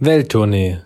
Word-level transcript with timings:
Welttournee, 0.00 0.78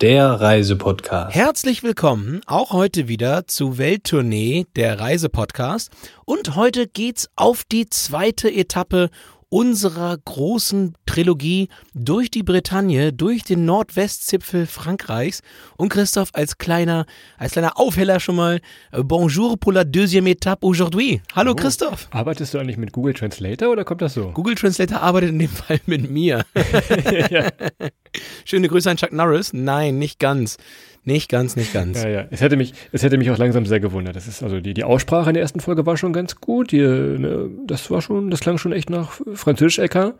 der 0.00 0.28
Reisepodcast. 0.28 1.34
Herzlich 1.34 1.82
willkommen 1.82 2.40
auch 2.46 2.70
heute 2.70 3.08
wieder 3.08 3.48
zu 3.48 3.78
Welttournee, 3.78 4.64
der 4.76 5.00
Reisepodcast. 5.00 5.90
Und 6.24 6.54
heute 6.54 6.86
geht's 6.86 7.28
auf 7.34 7.64
die 7.64 7.88
zweite 7.90 8.48
Etappe 8.48 9.10
unserer 9.50 10.16
großen 10.16 10.94
Trilogie 11.06 11.68
durch 11.92 12.30
die 12.30 12.44
Bretagne, 12.44 13.12
durch 13.12 13.42
den 13.42 13.64
Nordwestzipfel 13.64 14.66
Frankreichs. 14.66 15.42
Und 15.76 15.90
Christoph 15.90 16.30
als 16.32 16.56
kleiner, 16.56 17.04
als 17.36 17.52
kleiner 17.52 17.78
Aufheller 17.78 18.20
schon 18.20 18.36
mal 18.36 18.60
äh, 18.92 19.02
Bonjour 19.02 19.58
pour 19.58 19.72
la 19.72 19.84
deuxième 19.84 20.28
étape 20.28 20.64
aujourd'hui. 20.64 21.20
Hallo 21.34 21.52
oh. 21.52 21.54
Christoph. 21.56 22.08
Arbeitest 22.12 22.54
du 22.54 22.58
eigentlich 22.58 22.76
mit 22.76 22.92
Google 22.92 23.12
Translator 23.12 23.70
oder 23.70 23.84
kommt 23.84 24.02
das 24.02 24.14
so? 24.14 24.30
Google 24.30 24.54
Translator 24.54 25.02
arbeitet 25.02 25.30
in 25.30 25.40
dem 25.40 25.48
Fall 25.48 25.80
mit 25.86 26.08
mir. 26.08 26.44
Schöne 28.44 28.68
Grüße 28.68 28.88
an 28.88 28.96
Chuck 28.96 29.12
Norris. 29.12 29.52
Nein, 29.52 29.98
nicht 29.98 30.20
ganz. 30.20 30.58
Nicht 31.04 31.30
ganz, 31.30 31.56
nicht 31.56 31.72
ganz. 31.72 32.02
Ja, 32.02 32.08
ja. 32.08 32.26
Es 32.30 32.40
hätte 32.40 32.56
mich, 32.56 32.74
es 32.92 33.02
hätte 33.02 33.16
mich 33.16 33.30
auch 33.30 33.38
langsam 33.38 33.64
sehr 33.64 33.80
gewundert. 33.80 34.16
Das 34.16 34.26
ist 34.26 34.42
also 34.42 34.60
die, 34.60 34.74
die 34.74 34.84
Aussprache 34.84 35.30
in 35.30 35.34
der 35.34 35.42
ersten 35.42 35.60
Folge 35.60 35.86
war 35.86 35.96
schon 35.96 36.12
ganz 36.12 36.36
gut. 36.36 36.72
Die, 36.72 36.80
ne, 36.80 37.50
das 37.66 37.90
war 37.90 38.02
schon, 38.02 38.30
das 38.30 38.40
klang 38.40 38.58
schon 38.58 38.72
echt 38.72 38.90
nach 38.90 39.12
Französisch-Ecker. 39.32 40.14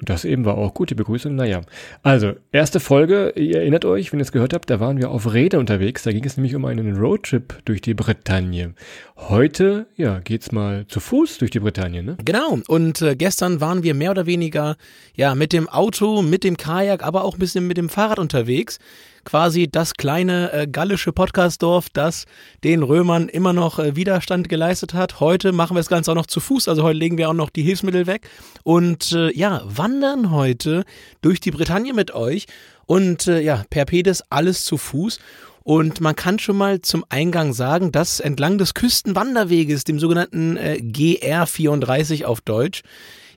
Das 0.00 0.24
eben 0.24 0.44
war 0.44 0.58
auch 0.58 0.74
gut, 0.74 0.90
die 0.90 0.94
Begrüßung. 0.94 1.34
Naja. 1.34 1.62
Also, 2.02 2.32
erste 2.52 2.80
Folge, 2.80 3.32
ihr 3.36 3.58
erinnert 3.58 3.84
euch, 3.84 4.12
wenn 4.12 4.18
ihr 4.18 4.24
es 4.24 4.32
gehört 4.32 4.52
habt, 4.52 4.68
da 4.68 4.80
waren 4.80 4.98
wir 4.98 5.10
auf 5.10 5.32
Räder 5.32 5.58
unterwegs. 5.58 6.02
Da 6.02 6.12
ging 6.12 6.24
es 6.24 6.36
nämlich 6.36 6.54
um 6.54 6.64
einen 6.64 6.96
Roadtrip 6.96 7.60
durch 7.64 7.80
die 7.80 7.94
Bretagne. 7.94 8.74
Heute, 9.16 9.86
ja, 9.96 10.18
geht's 10.18 10.52
mal 10.52 10.86
zu 10.88 10.98
Fuß 11.00 11.38
durch 11.38 11.52
die 11.52 11.60
Bretagne, 11.60 12.02
ne? 12.02 12.16
Genau. 12.24 12.58
Und 12.66 13.02
äh, 13.02 13.14
gestern 13.14 13.60
waren 13.60 13.82
wir 13.82 13.94
mehr 13.94 14.10
oder 14.10 14.26
weniger, 14.26 14.76
ja, 15.14 15.34
mit 15.34 15.52
dem 15.52 15.68
Auto, 15.68 16.22
mit 16.22 16.44
dem 16.44 16.56
Kajak, 16.56 17.04
aber 17.04 17.24
auch 17.24 17.34
ein 17.34 17.40
bisschen 17.40 17.66
mit 17.66 17.76
dem 17.76 17.88
Fahrrad 17.88 18.18
unterwegs 18.18 18.78
quasi 19.24 19.68
das 19.70 19.94
kleine 19.94 20.52
äh, 20.52 20.66
gallische 20.66 21.12
Podcastdorf, 21.12 21.88
das 21.90 22.24
den 22.62 22.82
Römern 22.82 23.28
immer 23.28 23.52
noch 23.52 23.78
äh, 23.78 23.96
Widerstand 23.96 24.48
geleistet 24.48 24.94
hat. 24.94 25.20
Heute 25.20 25.52
machen 25.52 25.74
wir 25.74 25.80
das 25.80 25.88
Ganze 25.88 26.12
auch 26.12 26.16
noch 26.16 26.26
zu 26.26 26.40
Fuß, 26.40 26.68
also 26.68 26.82
heute 26.82 26.98
legen 26.98 27.18
wir 27.18 27.28
auch 27.28 27.34
noch 27.34 27.50
die 27.50 27.62
Hilfsmittel 27.62 28.06
weg 28.06 28.28
und 28.62 29.12
äh, 29.12 29.30
ja, 29.36 29.62
wandern 29.64 30.30
heute 30.30 30.84
durch 31.22 31.40
die 31.40 31.50
Bretagne 31.50 31.92
mit 31.92 32.14
euch 32.14 32.46
und 32.86 33.26
äh, 33.26 33.40
ja, 33.40 33.64
per 33.70 33.84
Pedes 33.84 34.22
alles 34.30 34.64
zu 34.64 34.76
Fuß. 34.76 35.18
Und 35.64 36.02
man 36.02 36.14
kann 36.14 36.38
schon 36.38 36.58
mal 36.58 36.82
zum 36.82 37.06
Eingang 37.08 37.54
sagen, 37.54 37.90
dass 37.90 38.20
entlang 38.20 38.58
des 38.58 38.74
Küstenwanderweges, 38.74 39.84
dem 39.84 39.98
sogenannten 39.98 40.58
äh, 40.58 40.78
GR34 40.82 42.26
auf 42.26 42.42
Deutsch, 42.42 42.82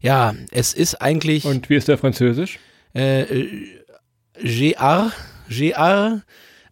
ja, 0.01 0.35
es 0.51 0.73
ist 0.73 0.95
eigentlich. 0.95 1.45
Und 1.45 1.69
wie 1.69 1.75
ist 1.75 1.87
der 1.87 1.97
Französisch? 1.97 2.59
Äh, 2.93 3.21
äh 3.21 3.73
GR 5.49 6.21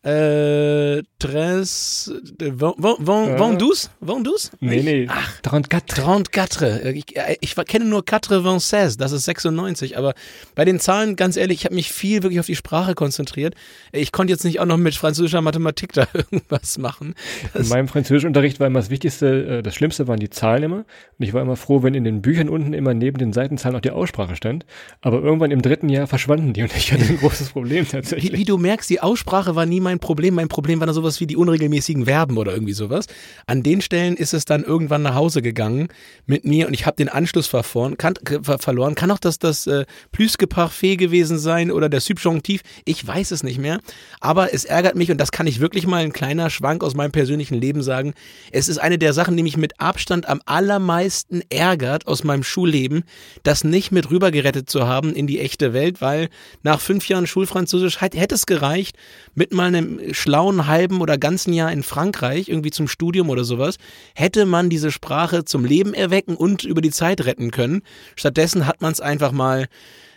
Äh, 0.05 1.01
Tres, 1.17 2.11
Vendus? 2.39 3.89
Vendus? 3.99 4.51
Nee, 4.59 4.83
nee. 4.83 5.07
Ach, 5.09 5.31
34. 5.43 5.95
34. 5.95 6.95
Ich, 6.95 7.17
äh, 7.17 7.37
ich 7.41 7.55
kenne 7.55 7.85
nur 7.85 8.03
96, 8.07 8.97
das 8.97 9.11
ist 9.11 9.25
96, 9.25 9.97
aber 9.97 10.13
bei 10.53 10.65
den 10.65 10.79
Zahlen, 10.79 11.15
ganz 11.15 11.37
ehrlich, 11.37 11.61
ich 11.61 11.65
habe 11.65 11.73
mich 11.73 11.91
viel 11.91 12.21
wirklich 12.21 12.39
auf 12.39 12.45
die 12.45 12.55
Sprache 12.55 12.93
konzentriert. 12.93 13.55
Ich 13.91 14.11
konnte 14.11 14.31
jetzt 14.31 14.43
nicht 14.43 14.59
auch 14.59 14.65
noch 14.65 14.77
mit 14.77 14.93
französischer 14.93 15.41
Mathematik 15.41 15.93
da 15.93 16.07
irgendwas 16.13 16.77
machen. 16.77 17.15
Das 17.53 17.63
in 17.63 17.69
meinem 17.69 17.87
Französischunterricht 17.87 18.59
war 18.59 18.67
immer 18.67 18.79
das 18.79 18.91
Wichtigste, 18.91 19.57
äh, 19.57 19.63
das 19.63 19.73
Schlimmste 19.73 20.07
waren 20.07 20.19
die 20.19 20.29
Zahlen 20.29 20.61
immer. 20.61 20.85
Und 21.17 21.25
ich 21.25 21.33
war 21.33 21.41
immer 21.41 21.55
froh, 21.55 21.81
wenn 21.81 21.95
in 21.95 22.03
den 22.03 22.21
Büchern 22.21 22.49
unten 22.49 22.73
immer 22.73 22.93
neben 22.93 23.17
den 23.17 23.33
Seitenzahlen 23.33 23.75
auch 23.75 23.81
die 23.81 23.91
Aussprache 23.91 24.35
stand. 24.35 24.67
Aber 25.01 25.23
irgendwann 25.23 25.49
im 25.49 25.63
dritten 25.63 25.89
Jahr 25.89 26.05
verschwanden 26.05 26.53
die 26.53 26.61
und 26.61 26.75
ich 26.75 26.91
hatte 26.91 27.05
ein 27.05 27.17
großes 27.19 27.49
Problem 27.49 27.87
tatsächlich. 27.87 28.33
Wie, 28.33 28.37
wie 28.37 28.45
du 28.45 28.57
merkst, 28.57 28.89
die 28.89 29.01
Aussprache 29.01 29.55
war 29.55 29.65
nie 29.65 29.79
mein 29.79 29.94
Problem. 29.99 30.35
Mein 30.35 30.47
Problem 30.47 30.79
war 30.79 30.87
dann 30.87 30.95
sowas 30.95 31.19
wie 31.19 31.27
die 31.27 31.37
unregelmäßigen 31.37 32.05
Verben 32.05 32.37
oder 32.37 32.53
irgendwie 32.53 32.73
sowas. 32.73 33.05
An 33.47 33.63
den 33.63 33.81
Stellen 33.81 34.15
ist 34.15 34.33
es 34.33 34.45
dann 34.45 34.63
irgendwann 34.63 35.01
nach 35.01 35.15
Hause 35.15 35.41
gegangen 35.41 35.87
mit 36.25 36.45
mir 36.45 36.67
und 36.67 36.73
ich 36.73 36.85
habe 36.85 36.97
den 36.97 37.09
Anschluss 37.09 37.47
verloren. 37.47 37.97
Kann, 37.97 38.15
verloren. 38.41 38.95
Kann 38.95 39.11
auch 39.11 39.19
das 39.19 39.39
das 39.39 39.67
äh, 39.67 39.85
Plüske 40.11 40.47
Parfait 40.47 40.97
gewesen 40.97 41.37
sein 41.37 41.71
oder 41.71 41.89
der 41.89 42.01
Subjonctif. 42.01 42.61
Ich 42.85 43.05
weiß 43.05 43.31
es 43.31 43.43
nicht 43.43 43.59
mehr. 43.59 43.79
Aber 44.19 44.53
es 44.53 44.65
ärgert 44.65 44.95
mich 44.95 45.11
und 45.11 45.17
das 45.17 45.31
kann 45.31 45.47
ich 45.47 45.59
wirklich 45.59 45.87
mal 45.87 46.03
ein 46.03 46.13
kleiner 46.13 46.49
Schwank 46.49 46.83
aus 46.83 46.95
meinem 46.95 47.11
persönlichen 47.11 47.55
Leben 47.55 47.83
sagen. 47.83 48.13
Es 48.51 48.67
ist 48.67 48.77
eine 48.77 48.97
der 48.97 49.13
Sachen, 49.13 49.37
die 49.37 49.43
mich 49.43 49.57
mit 49.57 49.79
Abstand 49.79 50.27
am 50.27 50.41
allermeisten 50.45 51.41
ärgert 51.49 52.07
aus 52.07 52.23
meinem 52.23 52.43
Schulleben, 52.43 53.03
das 53.43 53.63
nicht 53.63 53.91
mit 53.91 54.09
rübergerettet 54.11 54.69
zu 54.69 54.87
haben 54.87 55.13
in 55.13 55.27
die 55.27 55.39
echte 55.39 55.73
Welt, 55.73 56.01
weil 56.01 56.29
nach 56.63 56.81
fünf 56.81 57.07
Jahren 57.07 57.27
Schulfranzösisch 57.27 58.01
hätte 58.01 58.35
es 58.35 58.45
gereicht, 58.45 58.97
mit 59.33 59.53
mal 59.53 59.67
einem 59.67 59.84
schlauen 60.11 60.67
halben 60.67 61.01
oder 61.01 61.17
ganzen 61.17 61.53
Jahr 61.53 61.71
in 61.71 61.83
Frankreich, 61.83 62.49
irgendwie 62.49 62.71
zum 62.71 62.87
Studium 62.87 63.29
oder 63.29 63.43
sowas, 63.43 63.77
hätte 64.13 64.45
man 64.45 64.69
diese 64.69 64.91
Sprache 64.91 65.45
zum 65.45 65.65
Leben 65.65 65.93
erwecken 65.93 66.35
und 66.35 66.63
über 66.63 66.81
die 66.81 66.91
Zeit 66.91 67.25
retten 67.25 67.51
können. 67.51 67.81
Stattdessen 68.15 68.67
hat 68.67 68.81
man 68.81 68.91
es 68.91 69.01
einfach 69.01 69.31
mal 69.31 69.67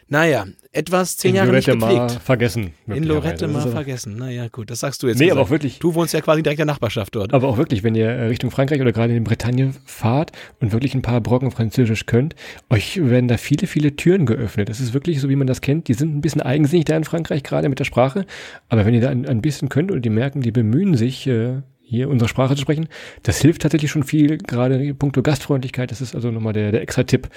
naja, 0.09 0.47
etwas 0.73 1.17
zehn 1.17 1.31
in 1.31 1.37
Jahre 1.37 1.49
Lorette 1.49 1.71
nicht 1.73 1.81
gepflegt. 1.81 2.01
Mal 2.01 2.21
vergessen. 2.21 2.73
In 2.87 3.05
Lorette 3.05 3.49
mal 3.49 3.69
vergessen. 3.69 4.17
Naja, 4.17 4.49
gut, 4.49 4.71
das 4.71 4.81
sagst 4.81 5.03
du 5.03 5.09
jetzt. 5.09 5.19
Nee, 5.19 5.31
aber 5.31 5.43
auch 5.43 5.51
wirklich. 5.51 5.79
Du 5.79 5.95
wohnst 5.95 6.15
ja 6.15 6.21
quasi 6.21 6.43
direkt 6.43 6.61
in 6.61 6.67
der 6.67 6.75
Nachbarschaft 6.75 7.15
dort. 7.15 7.35
Aber 7.35 7.49
auch 7.49 7.59
wirklich, 7.59 7.83
wenn 7.83 7.95
ihr 7.95 8.29
Richtung 8.29 8.51
Frankreich 8.51 8.81
oder 8.81 8.93
gerade 8.93 9.15
in 9.15 9.25
Bretagne 9.25 9.73
fahrt 9.85 10.33
und 10.61 10.73
wirklich 10.73 10.95
ein 10.95 11.03
paar 11.03 11.21
Brocken 11.21 11.51
Französisch 11.51 12.07
könnt, 12.07 12.35
euch 12.71 12.99
werden 13.03 13.29
da 13.29 13.37
viele, 13.37 13.67
viele 13.67 13.97
Türen 13.97 14.25
geöffnet. 14.25 14.69
Das 14.69 14.81
ist 14.81 14.95
wirklich 14.95 15.21
so, 15.21 15.29
wie 15.29 15.37
man 15.37 15.47
das 15.47 15.61
kennt. 15.61 15.89
Die 15.89 15.95
sind 15.95 16.17
ein 16.17 16.21
bisschen 16.21 16.41
eigensinnig 16.41 16.87
da 16.87 16.97
in 16.97 17.05
Frankreich, 17.05 17.43
gerade 17.43 17.69
mit 17.69 17.79
der 17.79 17.85
Sprache. 17.85 18.25
Aber 18.69 18.87
wenn 18.87 18.95
ihr 18.95 19.01
da 19.01 19.11
ein, 19.11 19.27
ein 19.27 19.43
bisschen 19.43 19.69
könnt 19.69 19.91
und 19.91 20.03
die 20.05 20.11
merken, 20.11 20.41
die 20.41 20.53
bemühen 20.53 20.95
sich, 20.95 21.27
äh, 21.27 21.63
hier 21.89 22.11
unsere 22.11 22.29
Sprache 22.29 22.55
zu 22.55 22.61
sprechen. 22.61 22.89
Das 23.23 23.41
hilft 23.41 23.63
tatsächlich 23.63 23.91
schon 23.91 24.03
viel, 24.03 24.37
gerade 24.37 24.75
in 24.75 24.99
puncto 24.99 25.23
Gastfreundlichkeit. 25.23 25.91
Das 25.91 26.03
ist 26.03 26.15
also 26.15 26.31
nochmal 26.31 26.53
der, 26.53 26.71
der 26.71 26.83
extra 26.83 27.05
Tipp 27.05 27.31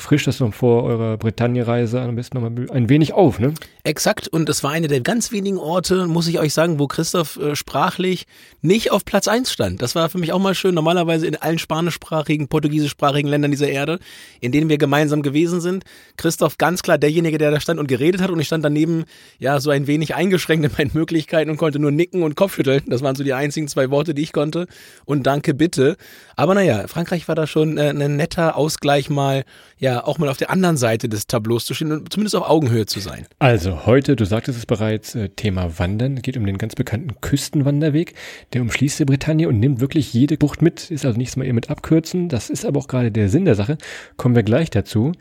frischt 0.00 0.26
das 0.26 0.40
noch 0.40 0.52
vor 0.54 0.84
eurer 0.84 1.16
Bretagne-Reise 1.16 2.00
am 2.00 2.16
besten 2.16 2.38
noch 2.38 2.50
mal 2.50 2.70
ein 2.70 2.88
wenig 2.88 3.12
auf, 3.12 3.38
ne? 3.38 3.54
Exakt. 3.82 4.28
Und 4.28 4.48
es 4.48 4.62
war 4.62 4.72
eine 4.72 4.88
der 4.88 5.00
ganz 5.00 5.32
wenigen 5.32 5.58
Orte, 5.58 6.06
muss 6.06 6.26
ich 6.26 6.38
euch 6.38 6.52
sagen, 6.52 6.78
wo 6.78 6.86
Christoph 6.86 7.38
äh, 7.38 7.56
sprachlich 7.56 8.26
nicht 8.60 8.92
auf 8.92 9.04
Platz 9.04 9.26
eins 9.26 9.52
stand. 9.52 9.80
Das 9.80 9.94
war 9.94 10.08
für 10.10 10.18
mich 10.18 10.32
auch 10.32 10.38
mal 10.38 10.54
schön. 10.54 10.74
Normalerweise 10.74 11.26
in 11.26 11.36
allen 11.36 11.58
spanischsprachigen, 11.58 12.48
portugiesischsprachigen 12.48 13.30
Ländern 13.30 13.50
dieser 13.50 13.68
Erde, 13.68 13.98
in 14.40 14.52
denen 14.52 14.68
wir 14.68 14.78
gemeinsam 14.78 15.22
gewesen 15.22 15.60
sind, 15.60 15.84
Christoph 16.16 16.58
ganz 16.58 16.82
klar 16.82 16.98
derjenige, 16.98 17.38
der 17.38 17.50
da 17.50 17.60
stand 17.60 17.80
und 17.80 17.86
geredet 17.86 18.20
hat. 18.20 18.30
Und 18.30 18.38
ich 18.38 18.46
stand 18.46 18.64
daneben, 18.64 19.04
ja, 19.38 19.60
so 19.60 19.70
ein 19.70 19.86
wenig 19.86 20.14
eingeschränkt 20.14 20.64
in 20.64 20.72
meinen 20.76 20.90
Möglichkeiten 20.92 21.50
und 21.50 21.56
konnte 21.56 21.78
nur 21.78 21.90
nicken 21.90 22.22
und 22.22 22.36
Kopfschütteln. 22.36 22.82
Das 22.88 23.02
waren 23.02 23.16
so 23.16 23.24
die 23.24 23.32
einzigen 23.32 23.68
zwei 23.68 23.90
Worte, 23.90 24.14
die 24.14 24.22
ich 24.22 24.32
konnte. 24.32 24.66
Und 25.04 25.26
danke 25.26 25.54
bitte. 25.54 25.96
Aber 26.36 26.54
naja, 26.54 26.86
Frankreich 26.86 27.28
war 27.28 27.34
da 27.34 27.46
schon 27.46 27.78
äh, 27.78 27.90
ein 27.90 28.16
netter 28.16 28.56
Ausgleich 28.56 29.10
mal, 29.10 29.44
ja, 29.78 29.89
ja 29.90 30.04
auch 30.06 30.18
mal 30.18 30.28
auf 30.28 30.36
der 30.36 30.50
anderen 30.50 30.76
Seite 30.76 31.08
des 31.08 31.26
Tableaus 31.26 31.64
zu 31.64 31.74
stehen 31.74 31.92
und 31.92 32.12
zumindest 32.12 32.36
auf 32.36 32.48
Augenhöhe 32.48 32.86
zu 32.86 33.00
sein. 33.00 33.26
Also 33.38 33.86
heute, 33.86 34.16
du 34.16 34.24
sagtest 34.24 34.58
es 34.58 34.66
bereits, 34.66 35.14
äh, 35.14 35.28
Thema 35.28 35.78
Wandern. 35.78 36.16
Geht 36.22 36.36
um 36.36 36.46
den 36.46 36.58
ganz 36.58 36.74
bekannten 36.74 37.20
Küstenwanderweg. 37.20 38.14
Der 38.52 38.62
umschließt 38.62 38.98
die 38.98 39.04
Bretagne 39.04 39.48
und 39.48 39.60
nimmt 39.60 39.80
wirklich 39.80 40.12
jede 40.12 40.36
Bucht 40.36 40.62
mit. 40.62 40.90
Ist 40.90 41.04
also 41.04 41.18
nichts 41.18 41.36
mal 41.36 41.44
eher 41.44 41.54
mit 41.54 41.70
abkürzen. 41.70 42.28
Das 42.28 42.50
ist 42.50 42.64
aber 42.64 42.80
auch 42.80 42.88
gerade 42.88 43.12
der 43.12 43.28
Sinn 43.28 43.44
der 43.44 43.54
Sache. 43.54 43.78
Kommen 44.16 44.34
wir 44.34 44.42
gleich 44.42 44.70
dazu. 44.70 45.12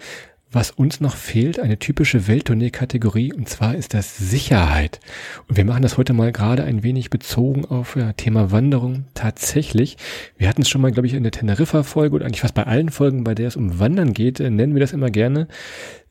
Was 0.51 0.71
uns 0.71 0.99
noch 0.99 1.15
fehlt, 1.15 1.59
eine 1.59 1.77
typische 1.77 2.27
Welttournee-Kategorie, 2.27 3.31
und 3.33 3.47
zwar 3.47 3.75
ist 3.75 3.93
das 3.93 4.17
Sicherheit. 4.17 4.99
Und 5.47 5.57
wir 5.57 5.65
machen 5.65 5.83
das 5.83 5.95
heute 5.95 6.13
mal 6.13 6.31
gerade 6.31 6.63
ein 6.63 6.81
wenig 6.81 7.11
bezogen 7.11 7.65
auf 7.65 7.95
ja, 7.95 8.13
Thema 8.13 8.51
Wanderung. 8.51 9.05
Tatsächlich, 9.13 9.95
wir 10.39 10.49
hatten 10.49 10.63
es 10.63 10.69
schon 10.69 10.81
mal, 10.81 10.91
glaube 10.91 11.05
ich, 11.05 11.13
in 11.13 11.21
der 11.21 11.31
Teneriffa-Folge 11.31 12.15
oder 12.15 12.25
eigentlich 12.25 12.41
fast 12.41 12.55
bei 12.55 12.63
allen 12.63 12.89
Folgen, 12.89 13.23
bei 13.23 13.35
der 13.35 13.47
es 13.47 13.57
um 13.57 13.77
Wandern 13.77 14.13
geht, 14.13 14.39
äh, 14.39 14.49
nennen 14.49 14.73
wir 14.73 14.79
das 14.79 14.91
immer 14.91 15.11
gerne. 15.11 15.47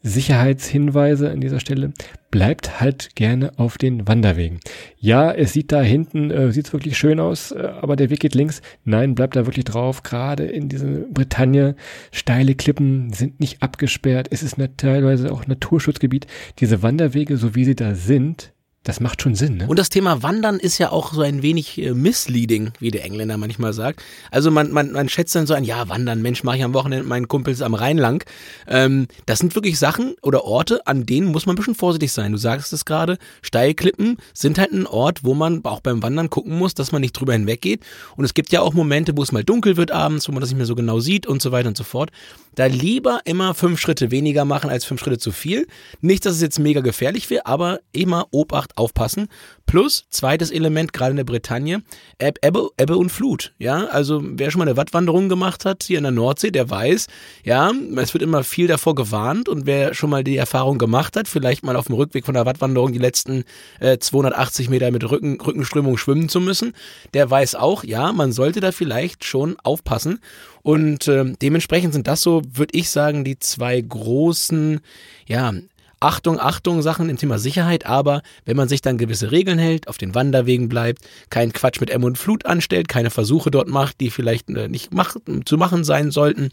Sicherheitshinweise 0.03 1.31
an 1.31 1.41
dieser 1.41 1.61
Stelle. 1.61 1.93
Bleibt 2.31 2.81
halt 2.81 3.17
gerne 3.17 3.59
auf 3.59 3.79
den 3.79 4.07
Wanderwegen. 4.07 4.61
Ja, 4.99 5.33
es 5.33 5.53
sieht 5.53 5.73
da 5.73 5.81
hinten, 5.81 6.31
äh, 6.31 6.53
sieht 6.53 6.73
wirklich 6.73 6.97
schön 6.99 7.21
aus, 7.21 7.53
äh, 7.53 7.71
aber 7.81 7.97
der 7.97 8.11
Weg 8.11 8.21
geht 8.21 8.35
links. 8.35 8.61
Nein, 8.85 9.15
bleibt 9.15 9.35
da 9.37 9.47
wirklich 9.47 9.65
drauf. 9.65 10.03
Gerade 10.03 10.45
in 10.45 10.69
diese 10.69 11.07
Bretagne, 11.13 11.75
steile 12.13 12.55
Klippen 12.55 13.13
sind 13.13 13.41
nicht 13.41 13.63
abgesperrt. 13.63 14.29
Es 14.31 14.43
ist 14.43 14.57
teilweise 14.77 15.33
auch 15.33 15.47
Naturschutzgebiet. 15.47 16.27
Diese 16.59 16.83
Wanderwege, 16.83 17.37
so 17.37 17.55
wie 17.55 17.65
sie 17.65 17.77
da 17.77 17.95
sind, 17.95 18.53
Das 18.89 19.01
macht 19.01 19.21
schon 19.21 19.35
Sinn, 19.35 19.59
ne? 19.59 19.67
Und 19.69 19.79
das 19.79 19.91
Thema 19.91 20.23
Wandern 20.23 20.59
ist 20.59 20.79
ja 20.79 20.91
auch 20.91 21.13
so 21.13 21.21
ein 21.21 21.43
wenig 21.43 21.77
äh, 21.77 21.93
misleading, 21.93 22.71
wie 22.81 22.91
der 22.91 23.05
Engländer 23.05 23.37
manchmal 23.37 23.75
sagt. 23.75 24.03
Also 24.31 24.51
man, 24.51 24.73
man, 24.73 24.93
man 24.93 25.11
schätzt 25.11 25.35
dann 25.35 25.47
so 25.47 25.53
ein, 25.53 25.65
ja, 25.65 25.91
Wandern, 25.91 26.23
Mensch, 26.23 26.43
mache 26.43 26.57
ich 26.57 26.65
am 26.65 26.73
Wochenende 26.73 27.03
mit 27.03 27.11
meinen 27.11 27.29
Kumpels 27.29 27.61
am 27.61 27.75
Rhein 27.75 27.99
lang. 27.99 28.25
Ähm, 28.67 29.07
das 29.27 29.41
sind 29.41 29.55
wirklich 29.55 29.79
Sachen 29.79 30.15
oder 30.23 30.47
Orte, 30.47 30.87
an 30.87 31.05
denen 31.05 31.27
muss 31.27 31.45
man 31.45 31.53
ein 31.53 31.59
bisschen 31.59 31.75
vorsichtig 31.75 32.13
sein. 32.13 32.33
Du 32.33 32.39
sagst 32.39 32.73
es 32.73 32.87
gerade, 32.87 33.19
Steilklippen 33.43 34.17
sind 34.33 34.59
halt 34.59 34.73
ein 34.73 34.87
Ort, 34.87 35.23
wo 35.23 35.35
man 35.35 35.63
auch 35.67 35.81
beim 35.81 36.03
Wandern 36.03 36.31
gucken 36.31 36.57
muss, 36.57 36.73
dass 36.73 36.91
man 36.91 37.03
nicht 37.03 37.13
drüber 37.13 37.35
hinweggeht. 37.35 37.85
Und 38.17 38.25
es 38.25 38.33
gibt 38.33 38.53
ja 38.53 38.63
auch 38.63 38.73
Momente, 38.73 39.15
wo 39.19 39.23
es 39.23 39.33
mal 39.33 39.45
dunkel 39.45 39.77
wird 39.77 39.91
abends, 39.91 40.29
wo 40.29 40.33
man 40.33 40.41
das 40.41 40.49
nicht 40.49 40.57
mehr 40.57 40.65
so 40.65 40.75
genau 40.75 40.99
sieht 40.99 41.27
und 41.27 41.43
so 41.43 41.53
weiter 41.53 41.69
und 41.69 41.77
so 41.77 41.85
fort. 41.85 42.11
Da 42.55 42.65
lieber 42.65 43.21
immer 43.27 43.53
fünf 43.53 43.79
Schritte 43.79 44.11
weniger 44.11 44.47
machen 44.47 44.71
als 44.71 44.87
fünf 44.87 45.01
Schritte 45.01 45.19
zu 45.19 45.31
viel. 45.31 45.67
Nicht, 46.01 46.25
dass 46.25 46.37
es 46.37 46.41
jetzt 46.41 46.59
mega 46.59 46.81
gefährlich 46.81 47.29
wäre, 47.29 47.45
aber 47.45 47.81
immer 47.93 48.29
Obacht 48.31 48.78
aufpassen. 48.79 49.29
Plus, 49.67 50.07
zweites 50.09 50.51
Element, 50.51 50.93
gerade 50.95 51.11
in 51.11 51.19
der 51.19 51.25
Bretagne, 51.25 51.83
Ebbe, 52.19 52.71
Ebbe 52.79 52.97
und 52.97 53.11
Flut. 53.11 53.53
Ja, 53.59 53.85
also 53.87 54.23
wer 54.25 54.51
schon 54.51 54.61
mal 54.61 54.67
eine 54.67 54.79
Wattwanderung 54.79 55.29
gemacht 55.29 55.67
hat 55.67 55.83
hier 55.83 55.99
in 55.99 56.05
der 56.05 56.13
Nordsee, 56.13 56.51
der 56.51 56.71
weiß, 56.71 57.07
ja, 57.45 57.71
es 57.97 58.15
wird 58.15 58.23
immer 58.23 58.45
viel 58.45 58.67
davor 58.67 58.95
gewarnt 58.95 59.49
und 59.49 59.67
wer 59.67 59.93
schon 59.93 60.09
mal 60.09 60.25
die 60.25 60.39
Erfahrung 60.39 60.79
gemacht 60.79 61.17
hat, 61.17 61.29
vielleicht 61.29 61.65
mal 61.65 61.77
auf 61.77 61.87
dem 61.87 61.97
Rückweg 61.97 62.25
von 62.25 62.35
der 62.35 62.47
Wattwanderung 62.47 62.93
die 62.93 62.99
letzten 62.99 63.45
äh, 63.81 63.99
280 63.99 64.71
Meter 64.71 64.91
mit 64.91 65.09
Rücken, 65.11 65.39
Rückenströmung 65.39 65.99
schwimmen 65.99 66.31
zu 66.31 66.41
müssen, 66.41 66.73
der 67.13 67.31
weiß 67.31 67.55
auch, 67.57 67.85
ja, 67.85 68.13
man 68.13 68.33
sollte 68.33 68.61
da 68.61 68.73
vielleicht 68.73 69.25
schon 69.25 69.57
aufpassen. 69.63 70.21
Und 70.63 71.09
äh, 71.09 71.25
dementsprechend 71.41 71.93
sind 71.93 72.09
das 72.09 72.23
so, 72.23 72.43
würde 72.53 72.77
ich 72.77 72.91
sagen, 72.91 73.25
die 73.25 73.39
zwei 73.39 73.81
großen, 73.81 74.81
ja, 75.27 75.53
Achtung, 76.01 76.39
Achtung, 76.39 76.83
Sachen 76.83 77.09
im 77.09 77.17
Thema 77.17 77.39
Sicherheit, 77.39 77.87
aber 77.87 78.23
wenn 78.45 78.57
man 78.57 78.69
sich 78.69 78.83
dann 78.83 78.99
gewisse 78.99 79.33
Regeln 79.33 79.59
hält, 79.59 79.89
auf 79.89 79.99
den 79.99 80.15
Wanderwegen 80.15 80.69
bleibt, 80.69 81.03
keinen 81.31 81.53
Quatsch 81.53 81.81
mit 81.81 81.91
M 81.91 82.05
und 82.05 82.19
Flut 82.19 82.47
anstellt, 82.47 82.89
keine 82.89 83.11
Versuche 83.11 83.51
dort 83.51 83.69
macht, 83.69 84.01
die 84.01 84.11
vielleicht 84.11 84.49
äh, 84.51 84.69
nicht 84.69 84.93
mach, 84.93 85.17
zu 85.45 85.57
machen 85.57 85.85
sein 85.85 86.11
sollten, 86.11 86.51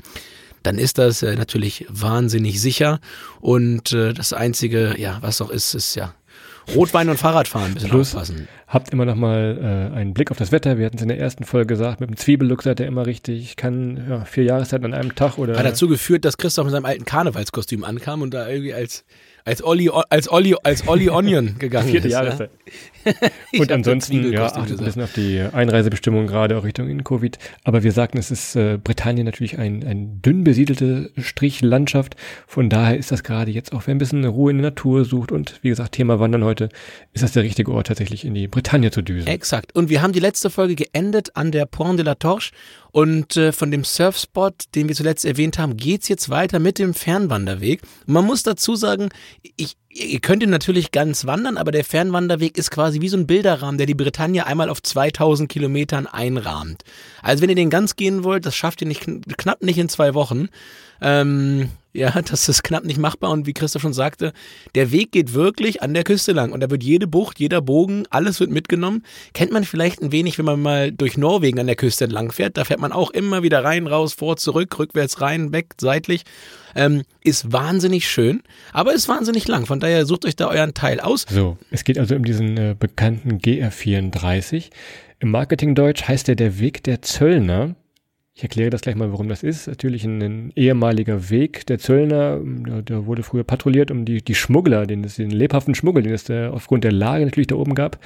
dann 0.63 0.77
ist 0.79 0.97
das 0.97 1.21
äh, 1.21 1.35
natürlich 1.35 1.85
wahnsinnig 1.89 2.59
sicher. 2.59 2.99
Und 3.39 3.93
äh, 3.93 4.13
das 4.13 4.33
Einzige, 4.33 4.95
ja, 4.97 5.19
was 5.21 5.41
auch 5.41 5.51
ist, 5.51 5.75
ist 5.75 5.95
ja 5.95 6.13
Rotwein 6.73 7.09
und 7.09 7.17
Fahrradfahren 7.17 7.67
ein 7.67 7.73
bisschen 7.75 7.89
Plus, 7.89 8.13
aufpassen. 8.13 8.47
Habt 8.67 8.89
immer 8.91 9.05
noch 9.05 9.15
mal 9.15 9.91
äh, 9.93 9.95
einen 9.95 10.13
Blick 10.13 10.31
auf 10.31 10.37
das 10.37 10.51
Wetter. 10.51 10.77
Wir 10.77 10.87
hatten 10.87 10.97
es 10.97 11.03
in 11.03 11.09
der 11.09 11.19
ersten 11.19 11.43
Folge 11.43 11.67
gesagt, 11.67 11.99
mit 11.99 12.09
dem 12.09 12.17
Zwiebellook 12.17 12.63
seid 12.63 12.79
ihr 12.79 12.87
immer 12.87 13.05
richtig, 13.05 13.55
kann 13.55 14.03
ja, 14.09 14.25
vier 14.25 14.45
Jahreszeiten 14.45 14.85
an 14.85 14.93
einem 14.93 15.15
Tag 15.15 15.37
oder. 15.37 15.57
Hat 15.57 15.65
dazu 15.65 15.87
geführt, 15.87 16.25
dass 16.25 16.37
Christoph 16.37 16.65
mit 16.65 16.71
seinem 16.71 16.85
alten 16.85 17.05
Karnevalskostüm 17.05 17.83
ankam 17.83 18.21
und 18.21 18.33
da 18.33 18.47
irgendwie 18.47 18.73
als 18.73 19.05
als 19.45 19.63
Olli, 19.63 19.91
als 20.09 20.27
Olli, 20.29 20.55
als 20.63 20.87
Olli 20.87 21.09
Onion 21.09 21.55
gegangen 21.59 21.87
Vierte 21.87 22.07
ist. 22.07 22.13
Jahreszeit. 22.13 22.49
Ich 23.51 23.59
Und 23.59 23.71
ansonsten, 23.71 24.31
ja, 24.33 24.47
achtet 24.47 24.79
ein 24.79 24.85
bisschen 24.85 25.03
auf 25.03 25.13
die 25.13 25.39
Einreisebestimmungen 25.39 26.25
gerade 26.25 26.57
auch 26.57 26.63
Richtung 26.63 26.89
in 26.89 27.03
Covid. 27.03 27.37
Aber 27.63 27.83
wir 27.83 27.91
sagten, 27.91 28.17
es 28.17 28.31
ist 28.31 28.55
äh, 28.55 28.79
Britannien 28.83 29.25
natürlich 29.25 29.59
ein, 29.59 29.85
ein 29.85 30.23
dünn 30.23 30.43
besiedelte 30.43 31.11
Strichlandschaft. 31.15 32.15
Von 32.47 32.67
daher 32.67 32.97
ist 32.97 33.11
das 33.11 33.23
gerade 33.23 33.51
jetzt 33.51 33.73
auch, 33.73 33.83
wer 33.85 33.93
ein 33.93 33.99
bisschen 33.99 34.25
Ruhe 34.25 34.49
in 34.49 34.57
der 34.57 34.71
Natur 34.71 35.05
sucht 35.05 35.31
und 35.31 35.59
wie 35.61 35.69
gesagt, 35.69 35.91
Thema 35.91 36.19
Wandern 36.19 36.43
heute, 36.43 36.69
ist 37.13 37.23
das 37.23 37.33
der 37.33 37.43
richtige 37.43 37.71
Ort 37.71 37.87
tatsächlich 37.87 38.25
in 38.25 38.33
die 38.33 38.47
Bretagne 38.47 38.89
zu 38.89 39.03
düsen. 39.03 39.27
Exakt. 39.27 39.75
Und 39.75 39.89
wir 39.89 40.01
haben 40.01 40.13
die 40.13 40.19
letzte 40.19 40.49
Folge 40.49 40.73
geendet 40.73 41.35
an 41.35 41.51
der 41.51 41.67
Pont 41.67 41.99
de 41.99 42.05
la 42.05 42.15
Torche. 42.15 42.51
Und 42.95 43.35
äh, 43.35 43.51
von 43.51 43.71
dem 43.71 43.83
Surfspot, 43.83 44.53
den 44.73 44.87
wir 44.87 44.95
zuletzt 44.95 45.25
erwähnt 45.25 45.59
haben, 45.59 45.75
geht's 45.75 46.07
jetzt 46.07 46.29
weiter 46.29 46.59
mit 46.59 46.79
dem 46.79 46.93
Fernwanderweg. 46.93 47.81
Und 48.07 48.13
man 48.13 48.23
muss 48.23 48.43
dazu 48.43 48.77
sagen, 48.77 49.09
ich, 49.57 49.75
ihr 49.89 50.21
könnt 50.21 50.41
ihn 50.41 50.49
natürlich 50.49 50.93
ganz 50.93 51.25
wandern, 51.25 51.57
aber 51.57 51.73
der 51.73 51.83
Fernwanderweg 51.83 52.57
ist 52.57 52.71
quasi 52.71 53.01
wie 53.01 53.09
so 53.09 53.17
ein 53.17 53.27
Bilderrahmen, 53.27 53.77
der 53.77 53.85
die 53.85 53.95
Bretagne 53.95 54.45
einmal 54.45 54.69
auf 54.69 54.81
2000 54.81 55.49
Kilometern 55.49 56.07
einrahmt. 56.07 56.85
Also 57.21 57.41
wenn 57.41 57.49
ihr 57.49 57.57
den 57.57 57.69
ganz 57.69 57.97
gehen 57.97 58.23
wollt, 58.23 58.45
das 58.45 58.55
schafft 58.55 58.81
ihr 58.81 58.87
nicht, 58.87 59.05
knapp 59.37 59.61
nicht 59.61 59.77
in 59.77 59.89
zwei 59.89 60.13
Wochen. 60.13 60.47
Ähm, 61.01 61.71
ja, 61.95 62.21
das 62.29 62.49
ist 62.49 62.63
knapp 62.63 62.83
nicht 62.83 62.99
machbar 62.99 63.31
und 63.31 63.47
wie 63.47 63.53
Christoph 63.53 63.81
schon 63.81 63.93
sagte, 63.93 64.33
der 64.75 64.91
Weg 64.91 65.11
geht 65.11 65.33
wirklich 65.33 65.81
an 65.81 65.93
der 65.93 66.03
Küste 66.03 66.33
lang 66.33 66.51
und 66.51 66.61
da 66.61 66.69
wird 66.69 66.83
jede 66.83 67.07
Bucht, 67.07 67.39
jeder 67.39 67.61
Bogen, 67.61 68.05
alles 68.09 68.39
wird 68.39 68.51
mitgenommen. 68.51 69.03
Kennt 69.33 69.51
man 69.51 69.63
vielleicht 69.63 70.01
ein 70.01 70.11
wenig, 70.11 70.37
wenn 70.37 70.45
man 70.45 70.61
mal 70.61 70.91
durch 70.91 71.17
Norwegen 71.17 71.59
an 71.59 71.67
der 71.67 71.75
Küste 71.75 72.05
entlang 72.05 72.31
fährt, 72.31 72.57
da 72.57 72.65
fährt 72.65 72.79
man 72.79 72.91
auch 72.91 73.11
immer 73.11 73.43
wieder 73.43 73.63
rein, 73.63 73.87
raus, 73.87 74.13
vor, 74.13 74.37
zurück, 74.37 74.77
rückwärts, 74.77 75.21
rein, 75.21 75.51
weg, 75.51 75.73
seitlich. 75.79 76.23
Ähm, 76.77 77.03
ist 77.21 77.53
wahnsinnig 77.53 78.07
schön, 78.09 78.43
aber 78.73 78.93
ist 78.93 79.07
wahnsinnig 79.07 79.47
lang. 79.47 79.65
Von 79.65 79.79
daher 79.79 80.05
sucht 80.05 80.25
euch 80.25 80.35
da 80.35 80.49
euren 80.49 80.73
Teil 80.73 80.99
aus. 80.99 81.25
So, 81.29 81.57
es 81.71 81.85
geht 81.85 81.97
also 81.97 82.15
um 82.15 82.25
diesen 82.25 82.57
äh, 82.57 82.75
bekannten 82.77 83.37
GR34. 83.37 84.71
Im 85.19 85.31
Marketingdeutsch 85.31 86.03
heißt 86.03 86.27
er 86.27 86.35
der 86.35 86.59
Weg 86.59 86.83
der 86.83 87.01
Zöllner. 87.01 87.75
Ich 88.37 88.43
erkläre 88.43 88.69
das 88.69 88.81
gleich 88.81 88.97
mal, 88.97 89.13
warum 89.13 89.29
das 89.29 89.43
ist. 89.43 89.67
Natürlich 89.67 90.03
ein, 90.03 90.51
ehemaliger 90.57 91.29
Weg 91.29 91.65
der 91.67 91.79
Zöllner, 91.79 92.37
der, 92.43 92.81
der 92.81 93.05
wurde 93.05 93.23
früher 93.23 93.45
patrouilliert, 93.45 93.91
um 93.91 94.03
die, 94.03 94.21
die 94.21 94.35
Schmuggler, 94.35 94.85
den, 94.85 95.03
den 95.03 95.29
lebhaften 95.29 95.73
Schmuggel, 95.73 96.03
den 96.03 96.13
es 96.13 96.25
da 96.25 96.49
aufgrund 96.49 96.83
der 96.83 96.91
Lage 96.91 97.23
natürlich 97.23 97.47
da 97.47 97.55
oben 97.55 97.75
gab, 97.75 97.97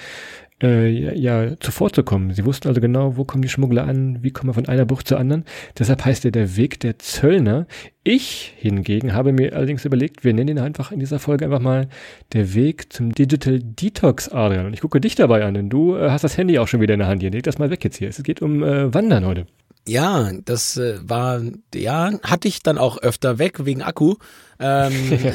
äh, 0.61 0.87
ja, 0.87 1.13
ja 1.13 1.59
zuvorzukommen. 1.59 2.31
Sie 2.35 2.45
wussten 2.45 2.67
also 2.67 2.79
genau, 2.79 3.17
wo 3.17 3.25
kommen 3.25 3.41
die 3.41 3.49
Schmuggler 3.49 3.87
an, 3.87 4.21
wie 4.21 4.29
kommen 4.29 4.49
wir 4.49 4.53
von 4.53 4.67
einer 4.67 4.85
Bucht 4.85 5.07
zur 5.07 5.19
anderen. 5.19 5.45
Deshalb 5.79 6.05
heißt 6.05 6.25
er 6.25 6.31
der 6.31 6.55
Weg 6.57 6.79
der 6.79 6.99
Zöllner. 6.99 7.65
Ich 8.03 8.53
hingegen 8.55 9.13
habe 9.13 9.33
mir 9.33 9.55
allerdings 9.55 9.83
überlegt, 9.83 10.23
wir 10.23 10.35
nennen 10.35 10.57
ihn 10.57 10.59
einfach 10.59 10.91
in 10.91 10.99
dieser 10.99 11.17
Folge 11.17 11.45
einfach 11.45 11.59
mal 11.59 11.87
der 12.33 12.53
Weg 12.53 12.93
zum 12.93 13.13
Digital 13.13 13.61
Detox, 13.63 14.29
Adrian. 14.29 14.67
Und 14.67 14.73
ich 14.73 14.81
gucke 14.81 15.01
dich 15.01 15.15
dabei 15.15 15.43
an, 15.43 15.55
denn 15.55 15.71
du 15.71 15.95
äh, 15.95 16.11
hast 16.11 16.23
das 16.23 16.37
Handy 16.37 16.59
auch 16.59 16.67
schon 16.67 16.81
wieder 16.81 16.93
in 16.93 16.99
der 16.99 17.07
Hand 17.07 17.23
hier. 17.23 17.31
Leg 17.31 17.41
das 17.41 17.57
mal 17.57 17.71
weg 17.71 17.83
jetzt 17.83 17.97
hier. 17.97 18.09
Es 18.09 18.21
geht 18.21 18.43
um 18.43 18.61
äh, 18.61 18.93
Wandern 18.93 19.25
heute. 19.25 19.47
Ja, 19.89 20.31
das 20.45 20.77
äh, 20.77 20.99
war, 21.01 21.41
ja, 21.73 22.11
hatte 22.21 22.47
ich 22.47 22.61
dann 22.61 22.77
auch 22.77 22.99
öfter 22.99 23.39
weg 23.39 23.65
wegen 23.65 23.81
Akku. 23.81 24.17
Ähm, 24.59 24.93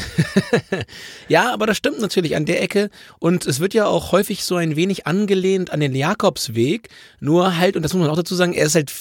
ja, 1.29 1.53
aber 1.53 1.67
das 1.67 1.77
stimmt 1.77 2.01
natürlich 2.01 2.37
an 2.37 2.45
der 2.45 2.63
Ecke. 2.63 2.91
Und 3.19 3.47
es 3.47 3.59
wird 3.59 3.75
ja 3.75 3.87
auch 3.87 4.13
häufig 4.13 4.45
so 4.45 4.55
ein 4.55 4.77
wenig 4.77 5.09
angelehnt 5.09 5.73
an 5.73 5.81
den 5.81 5.93
Jakobsweg. 5.93 6.89
Nur 7.19 7.57
halt, 7.57 7.75
und 7.75 7.83
das 7.83 7.95
muss 7.95 8.03
man 8.03 8.11
auch 8.11 8.17
dazu 8.17 8.37
sagen, 8.37 8.53
er 8.53 8.67
ist 8.67 8.77
halt, 8.77 8.93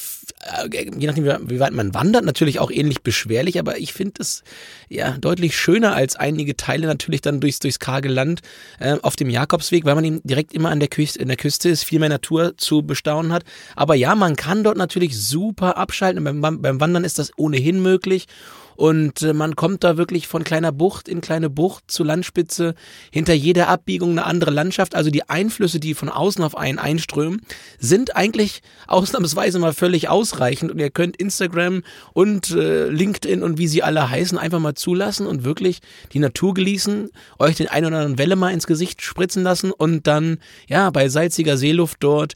je 0.71 1.07
nachdem, 1.07 1.49
wie 1.49 1.59
weit 1.59 1.73
man 1.73 1.93
wandert, 1.93 2.25
natürlich 2.25 2.59
auch 2.59 2.71
ähnlich 2.71 3.01
beschwerlich. 3.01 3.59
Aber 3.59 3.77
ich 3.77 3.93
finde 3.93 4.21
es 4.21 4.43
ja 4.89 5.17
deutlich 5.17 5.57
schöner 5.57 5.95
als 5.95 6.15
einige 6.15 6.55
Teile 6.55 6.87
natürlich 6.87 7.21
dann 7.21 7.39
durchs, 7.39 7.59
durchs 7.59 7.79
karge 7.79 8.09
Land 8.09 8.41
äh, 8.79 8.97
auf 9.01 9.15
dem 9.15 9.29
Jakobsweg, 9.29 9.85
weil 9.85 9.95
man 9.95 10.03
eben 10.03 10.21
direkt 10.23 10.53
immer 10.53 10.69
an 10.69 10.79
der 10.79 10.89
Küste, 10.89 11.19
in 11.19 11.27
der 11.27 11.37
Küste 11.37 11.69
ist, 11.69 11.83
viel 11.83 11.99
mehr 11.99 12.09
Natur 12.09 12.57
zu 12.57 12.83
bestaunen 12.83 13.31
hat. 13.31 13.43
Aber 13.75 13.95
ja, 13.95 14.15
man 14.15 14.35
kann 14.35 14.63
dort 14.63 14.77
natürlich 14.77 15.17
super 15.19 15.77
abschalten. 15.77 16.23
Beim, 16.23 16.61
beim 16.61 16.79
Wandern 16.79 17.03
ist 17.03 17.19
das 17.19 17.31
ohnehin 17.37 17.81
möglich. 17.81 18.27
Und 18.75 19.21
äh, 19.21 19.33
man 19.33 19.55
kommt 19.55 19.83
da 19.83 19.97
wirklich 19.97 20.27
von 20.27 20.43
kleiner 20.43 20.71
Bucht 20.71 21.07
in 21.07 21.21
kleine 21.21 21.49
Bucht 21.49 21.85
zu 21.87 22.03
Landspitze, 22.03 22.75
hinter 23.11 23.33
jeder 23.33 23.67
Abbiegung 23.67 24.11
eine 24.11 24.25
andere 24.25 24.51
Landschaft. 24.51 24.95
Also 24.95 25.09
die 25.09 25.29
Einflüsse, 25.29 25.79
die 25.79 25.93
von 25.93 26.09
außen 26.09 26.43
auf 26.43 26.57
einen 26.57 26.79
einströmen, 26.79 27.41
sind 27.79 28.15
eigentlich 28.15 28.61
ausnahmsweise 28.87 29.59
mal 29.59 29.73
völlig 29.73 30.09
ausreichend. 30.09 30.71
Und 30.71 30.79
ihr 30.79 30.89
könnt 30.89 31.17
Instagram 31.17 31.83
und 32.13 32.51
äh, 32.51 32.87
LinkedIn 32.89 33.43
und 33.43 33.57
wie 33.57 33.67
sie 33.67 33.83
alle 33.83 34.09
heißen, 34.09 34.37
einfach 34.37 34.59
mal 34.59 34.75
zulassen 34.75 35.27
und 35.27 35.43
wirklich 35.43 35.79
die 36.13 36.19
Natur 36.19 36.53
genießen, 36.53 37.09
euch 37.39 37.55
den 37.55 37.67
einen 37.67 37.87
oder 37.87 37.97
anderen 37.97 38.17
Welle 38.17 38.35
mal 38.35 38.53
ins 38.53 38.67
Gesicht 38.67 39.01
spritzen 39.01 39.43
lassen 39.43 39.71
und 39.71 40.07
dann, 40.07 40.37
ja, 40.67 40.89
bei 40.89 41.09
salziger 41.09 41.57
Seeluft 41.57 41.97
dort 42.01 42.33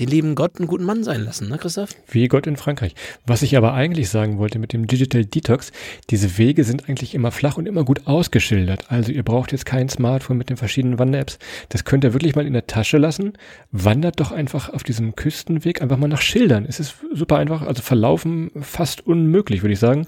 den 0.00 0.08
lieben 0.08 0.34
Gott 0.34 0.58
einen 0.58 0.68
guten 0.68 0.84
Mann 0.84 1.04
sein 1.04 1.24
lassen, 1.24 1.48
ne, 1.48 1.58
Christoph? 1.58 1.90
Wie 2.08 2.28
Gott 2.28 2.46
in 2.46 2.56
Frankreich. 2.56 2.94
Was 3.26 3.42
ich 3.42 3.56
aber 3.56 3.72
eigentlich 3.72 4.10
sagen 4.10 4.38
wollte 4.38 4.58
mit 4.58 4.72
dem 4.72 4.86
Digital 4.86 5.24
Detox, 5.24 5.72
diese 6.10 6.36
Wege 6.38 6.64
sind 6.64 6.88
eigentlich 6.88 7.14
immer 7.14 7.30
flach 7.30 7.56
und 7.56 7.66
immer 7.66 7.84
gut 7.84 8.06
ausgeschildert. 8.06 8.90
Also 8.90 9.12
ihr 9.12 9.22
braucht 9.22 9.52
jetzt 9.52 9.66
kein 9.66 9.88
Smartphone 9.88 10.36
mit 10.36 10.50
den 10.50 10.56
verschiedenen 10.56 10.98
Wander-Apps. 10.98 11.38
Das 11.70 11.84
könnt 11.84 12.04
ihr 12.04 12.12
wirklich 12.12 12.36
mal 12.36 12.46
in 12.46 12.52
der 12.52 12.66
Tasche 12.66 12.98
lassen. 12.98 13.32
Wandert 13.72 14.20
doch 14.20 14.32
einfach 14.32 14.68
auf 14.72 14.82
diesem 14.82 15.16
Küstenweg 15.16 15.80
einfach 15.80 15.96
mal 15.96 16.08
nach 16.08 16.22
Schildern. 16.22 16.66
Es 16.68 16.78
ist 16.80 16.96
super 17.12 17.36
einfach, 17.38 17.62
also 17.62 17.82
verlaufen 17.82 18.50
fast 18.60 19.06
unmöglich, 19.06 19.62
würde 19.62 19.72
ich 19.72 19.80
sagen. 19.80 20.06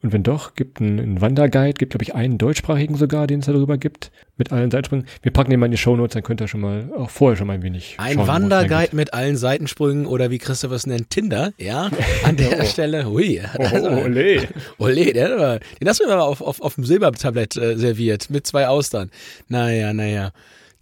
Und 0.00 0.12
wenn 0.12 0.22
doch, 0.22 0.54
gibt 0.54 0.80
ein, 0.80 0.98
ein 1.00 1.20
Wanderguide, 1.20 1.72
gibt 1.72 1.90
glaube 1.90 2.04
ich 2.04 2.14
einen 2.14 2.38
deutschsprachigen 2.38 2.94
sogar, 2.96 3.26
den 3.26 3.40
es 3.40 3.46
darüber 3.46 3.78
gibt, 3.78 4.12
mit 4.36 4.52
allen 4.52 4.70
Seitensprüngen. 4.70 5.06
Wir 5.22 5.32
packen 5.32 5.50
den 5.50 5.58
mal 5.58 5.66
in 5.66 5.72
die 5.72 5.78
Shownotes, 5.78 6.14
dann 6.14 6.22
könnt 6.22 6.40
ihr 6.40 6.46
schon 6.46 6.60
mal, 6.60 6.88
auch 6.96 7.10
vorher 7.10 7.36
schon 7.36 7.48
mal 7.48 7.54
ein 7.54 7.64
wenig 7.64 7.96
Ein 7.98 8.14
schauen, 8.14 8.28
Wanderguide 8.28 8.94
mit 8.94 9.12
allen 9.12 9.36
Seitensprüngen 9.36 10.06
oder 10.06 10.30
wie 10.30 10.38
Christoph 10.38 10.70
es 10.70 10.86
nennt, 10.86 11.10
Tinder, 11.10 11.52
ja, 11.58 11.90
an 12.22 12.36
der 12.36 12.64
Stelle, 12.66 13.06
hui. 13.10 13.40
Oh, 13.58 13.66
oh, 13.72 14.04
ole. 14.04 14.46
Ole, 14.78 15.12
den, 15.12 15.24
hat 15.24 15.30
er- 15.32 15.60
den 15.80 15.88
hast 15.88 15.98
du 16.00 16.06
mir 16.06 16.12
aber 16.12 16.26
auf, 16.26 16.42
auf, 16.42 16.60
auf 16.60 16.76
dem 16.76 16.84
Silbertablett 16.84 17.56
äh, 17.56 17.76
serviert, 17.76 18.30
mit 18.30 18.46
zwei 18.46 18.68
Austern. 18.68 19.10
Naja, 19.48 19.92
naja. 19.92 20.30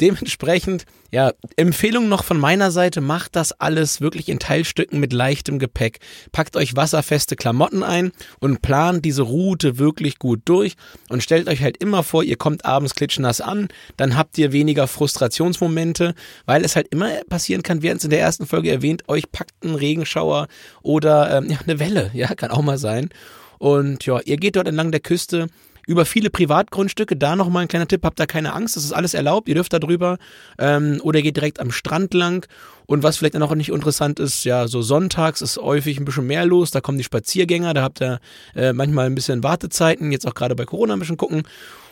Dementsprechend, 0.00 0.84
ja, 1.10 1.32
Empfehlung 1.56 2.08
noch 2.08 2.24
von 2.24 2.38
meiner 2.38 2.70
Seite, 2.70 3.00
macht 3.00 3.36
das 3.36 3.52
alles 3.52 4.00
wirklich 4.00 4.28
in 4.28 4.38
Teilstücken 4.38 5.00
mit 5.00 5.12
leichtem 5.12 5.58
Gepäck. 5.58 6.00
Packt 6.32 6.56
euch 6.56 6.76
wasserfeste 6.76 7.36
Klamotten 7.36 7.82
ein 7.82 8.12
und 8.40 8.62
plant 8.62 9.04
diese 9.04 9.22
Route 9.22 9.78
wirklich 9.78 10.18
gut 10.18 10.40
durch 10.44 10.74
und 11.08 11.22
stellt 11.22 11.48
euch 11.48 11.62
halt 11.62 11.76
immer 11.78 12.02
vor, 12.02 12.22
ihr 12.22 12.36
kommt 12.36 12.64
abends 12.64 12.94
klitschnass 12.94 13.40
an, 13.40 13.68
dann 13.96 14.16
habt 14.16 14.36
ihr 14.38 14.52
weniger 14.52 14.86
Frustrationsmomente, 14.86 16.14
weil 16.44 16.64
es 16.64 16.76
halt 16.76 16.88
immer 16.88 17.10
passieren 17.28 17.62
kann, 17.62 17.82
wir 17.82 17.94
es 17.94 18.04
in 18.04 18.10
der 18.10 18.20
ersten 18.20 18.46
Folge 18.46 18.70
erwähnt, 18.70 19.08
euch 19.08 19.30
packt 19.30 19.64
ein 19.64 19.74
Regenschauer 19.74 20.48
oder 20.82 21.36
ähm, 21.36 21.50
ja, 21.50 21.58
eine 21.62 21.78
Welle, 21.78 22.10
ja, 22.14 22.34
kann 22.34 22.50
auch 22.50 22.62
mal 22.62 22.78
sein. 22.78 23.10
Und 23.58 24.04
ja, 24.04 24.20
ihr 24.20 24.36
geht 24.36 24.56
dort 24.56 24.68
entlang 24.68 24.90
der 24.90 25.00
Küste 25.00 25.48
über 25.86 26.04
viele 26.04 26.30
Privatgrundstücke. 26.30 27.16
Da 27.16 27.36
nochmal 27.36 27.62
ein 27.62 27.68
kleiner 27.68 27.88
Tipp, 27.88 28.04
habt 28.04 28.20
da 28.20 28.26
keine 28.26 28.52
Angst, 28.52 28.76
das 28.76 28.84
ist 28.84 28.92
alles 28.92 29.14
erlaubt, 29.14 29.48
ihr 29.48 29.54
dürft 29.54 29.72
da 29.72 29.78
drüber. 29.78 30.18
Ähm, 30.58 31.00
oder 31.02 31.22
geht 31.22 31.36
direkt 31.36 31.60
am 31.60 31.70
Strand 31.70 32.12
lang. 32.12 32.46
Und 32.86 33.02
was 33.02 33.16
vielleicht 33.16 33.34
noch 33.34 33.54
nicht 33.54 33.70
interessant 33.70 34.20
ist, 34.20 34.44
ja, 34.44 34.68
so 34.68 34.82
sonntags 34.82 35.40
ist 35.40 35.56
häufig 35.56 35.98
ein 35.98 36.04
bisschen 36.04 36.26
mehr 36.26 36.44
los, 36.44 36.70
da 36.70 36.80
kommen 36.80 36.98
die 36.98 37.04
Spaziergänger, 37.04 37.74
da 37.74 37.82
habt 37.82 38.00
ihr 38.00 38.20
äh, 38.54 38.72
manchmal 38.72 39.06
ein 39.06 39.14
bisschen 39.14 39.42
Wartezeiten, 39.42 40.12
jetzt 40.12 40.26
auch 40.26 40.34
gerade 40.34 40.54
bei 40.54 40.64
Corona 40.64 40.94
ein 40.94 41.00
bisschen 41.00 41.16
gucken. 41.16 41.42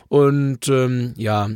Und 0.09 0.69
ähm, 0.69 1.15
ja, 1.17 1.49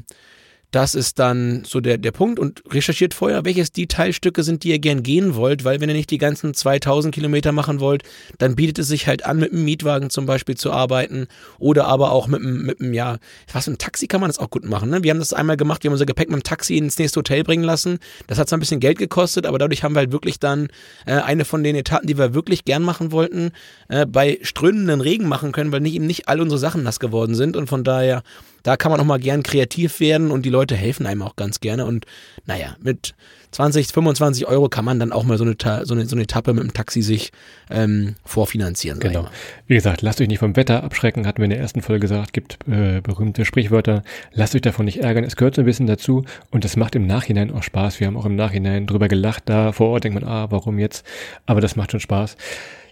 das 0.70 0.94
ist 0.94 1.18
dann 1.18 1.64
so 1.64 1.80
der, 1.80 1.98
der 1.98 2.12
Punkt. 2.12 2.38
Und 2.38 2.62
recherchiert 2.70 3.14
vorher, 3.14 3.44
welches 3.44 3.72
die 3.72 3.86
Teilstücke 3.86 4.42
sind, 4.42 4.64
die 4.64 4.70
ihr 4.70 4.78
gern 4.78 5.02
gehen 5.02 5.34
wollt, 5.34 5.64
weil 5.64 5.80
wenn 5.80 5.88
ihr 5.88 5.94
nicht 5.94 6.10
die 6.10 6.18
ganzen 6.18 6.52
2000 6.52 7.14
Kilometer 7.14 7.52
machen 7.52 7.80
wollt, 7.80 8.02
dann 8.38 8.54
bietet 8.54 8.78
es 8.78 8.88
sich 8.88 9.06
halt 9.06 9.24
an, 9.24 9.38
mit 9.38 9.52
einem 9.52 9.64
Mietwagen 9.64 10.10
zum 10.10 10.26
Beispiel 10.26 10.56
zu 10.56 10.70
arbeiten. 10.70 11.26
Oder 11.58 11.86
aber 11.86 12.12
auch 12.12 12.26
mit 12.26 12.40
einem, 12.40 12.66
mit 12.66 12.80
einem 12.80 12.92
ja, 12.92 13.18
was, 13.52 13.66
mit 13.66 13.72
einem 13.72 13.78
Taxi 13.78 14.06
kann 14.06 14.20
man 14.20 14.28
das 14.28 14.38
auch 14.38 14.50
gut 14.50 14.64
machen, 14.64 14.90
ne? 14.90 15.02
Wir 15.02 15.10
haben 15.10 15.18
das 15.18 15.32
einmal 15.32 15.56
gemacht, 15.56 15.82
wir 15.82 15.88
haben 15.88 15.94
unser 15.94 16.06
Gepäck 16.06 16.28
mit 16.28 16.40
dem 16.40 16.42
Taxi 16.42 16.76
ins 16.76 16.98
nächste 16.98 17.18
Hotel 17.18 17.44
bringen 17.44 17.64
lassen. 17.64 17.98
Das 18.26 18.38
hat 18.38 18.48
zwar 18.48 18.58
ein 18.58 18.60
bisschen 18.60 18.80
Geld 18.80 18.98
gekostet, 18.98 19.46
aber 19.46 19.58
dadurch 19.58 19.82
haben 19.82 19.94
wir 19.94 20.00
halt 20.00 20.12
wirklich 20.12 20.38
dann 20.38 20.68
äh, 21.06 21.12
eine 21.12 21.44
von 21.44 21.62
den 21.62 21.76
Etappen, 21.76 22.06
die 22.06 22.18
wir 22.18 22.34
wirklich 22.34 22.64
gern 22.64 22.82
machen 22.82 23.10
wollten, 23.12 23.52
äh, 23.88 24.04
bei 24.04 24.38
strömenden 24.42 25.00
Regen 25.00 25.28
machen 25.28 25.52
können, 25.52 25.72
weil 25.72 25.80
nicht 25.80 25.94
eben 25.94 26.06
nicht 26.06 26.28
all 26.28 26.40
unsere 26.40 26.58
Sachen 26.58 26.82
nass 26.82 27.00
geworden 27.00 27.34
sind. 27.34 27.56
Und 27.56 27.68
von 27.68 27.84
daher 27.84 28.22
da 28.68 28.76
kann 28.76 28.90
man 28.92 29.00
auch 29.00 29.04
mal 29.06 29.18
gern 29.18 29.42
kreativ 29.42 29.98
werden 29.98 30.30
und 30.30 30.44
die 30.44 30.50
Leute 30.50 30.76
helfen 30.76 31.06
einem 31.06 31.22
auch 31.22 31.36
ganz 31.36 31.60
gerne. 31.60 31.86
Und 31.86 32.04
naja, 32.44 32.76
mit 32.82 33.14
20, 33.52 33.86
25 33.86 34.46
Euro 34.46 34.68
kann 34.68 34.84
man 34.84 35.00
dann 35.00 35.10
auch 35.10 35.24
mal 35.24 35.38
so 35.38 35.44
eine, 35.44 35.56
so 35.86 35.94
eine, 35.94 36.04
so 36.04 36.14
eine 36.14 36.24
Etappe 36.24 36.52
mit 36.52 36.62
dem 36.62 36.74
Taxi 36.74 37.00
sich 37.00 37.32
ähm, 37.70 38.16
vorfinanzieren. 38.26 39.00
Genau. 39.00 39.26
Wie 39.68 39.74
gesagt, 39.74 40.02
lasst 40.02 40.20
euch 40.20 40.28
nicht 40.28 40.40
vom 40.40 40.54
Wetter 40.54 40.84
abschrecken, 40.84 41.26
hatten 41.26 41.38
wir 41.38 41.44
in 41.44 41.50
der 41.50 41.60
ersten 41.60 41.80
Folge 41.80 42.00
gesagt, 42.00 42.34
gibt 42.34 42.58
äh, 42.68 43.00
berühmte 43.00 43.46
Sprichwörter. 43.46 44.02
Lasst 44.34 44.54
euch 44.54 44.60
davon 44.60 44.84
nicht 44.84 45.00
ärgern, 45.00 45.24
es 45.24 45.36
gehört 45.36 45.54
so 45.54 45.62
ein 45.62 45.64
bisschen 45.64 45.86
dazu 45.86 46.26
und 46.50 46.66
es 46.66 46.76
macht 46.76 46.94
im 46.94 47.06
Nachhinein 47.06 47.50
auch 47.50 47.62
Spaß. 47.62 48.00
Wir 48.00 48.06
haben 48.06 48.18
auch 48.18 48.26
im 48.26 48.36
Nachhinein 48.36 48.86
drüber 48.86 49.08
gelacht, 49.08 49.44
da 49.46 49.72
vor 49.72 49.88
Ort 49.88 50.04
denkt 50.04 50.20
man, 50.20 50.28
ah, 50.28 50.48
warum 50.50 50.78
jetzt? 50.78 51.06
Aber 51.46 51.62
das 51.62 51.74
macht 51.74 51.92
schon 51.92 52.00
Spaß. 52.00 52.36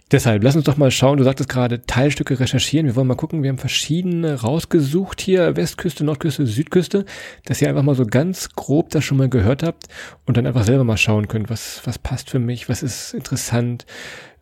Deshalb, 0.09 0.41
lass 0.41 0.55
uns 0.55 0.63
doch 0.63 0.77
mal 0.77 0.89
schauen, 0.89 1.17
du 1.17 1.25
sagtest 1.25 1.49
gerade 1.49 1.81
Teilstücke 1.81 2.39
recherchieren. 2.39 2.85
Wir 2.85 2.95
wollen 2.95 3.07
mal 3.07 3.15
gucken, 3.15 3.43
wir 3.43 3.49
haben 3.49 3.57
verschiedene 3.57 4.39
rausgesucht 4.39 5.19
hier, 5.19 5.57
Westküste, 5.57 6.05
Nordküste, 6.05 6.47
Südküste, 6.47 7.03
dass 7.43 7.61
ihr 7.61 7.67
einfach 7.67 7.83
mal 7.83 7.93
so 7.93 8.05
ganz 8.05 8.47
grob 8.55 8.89
das 8.91 9.03
schon 9.03 9.17
mal 9.17 9.27
gehört 9.27 9.63
habt 9.63 9.87
und 10.25 10.37
dann 10.37 10.47
einfach 10.47 10.63
selber 10.63 10.85
mal 10.85 10.95
schauen 10.95 11.27
könnt, 11.27 11.49
was, 11.49 11.81
was 11.83 11.99
passt 11.99 12.29
für 12.29 12.39
mich, 12.39 12.69
was 12.69 12.83
ist 12.83 13.13
interessant. 13.13 13.85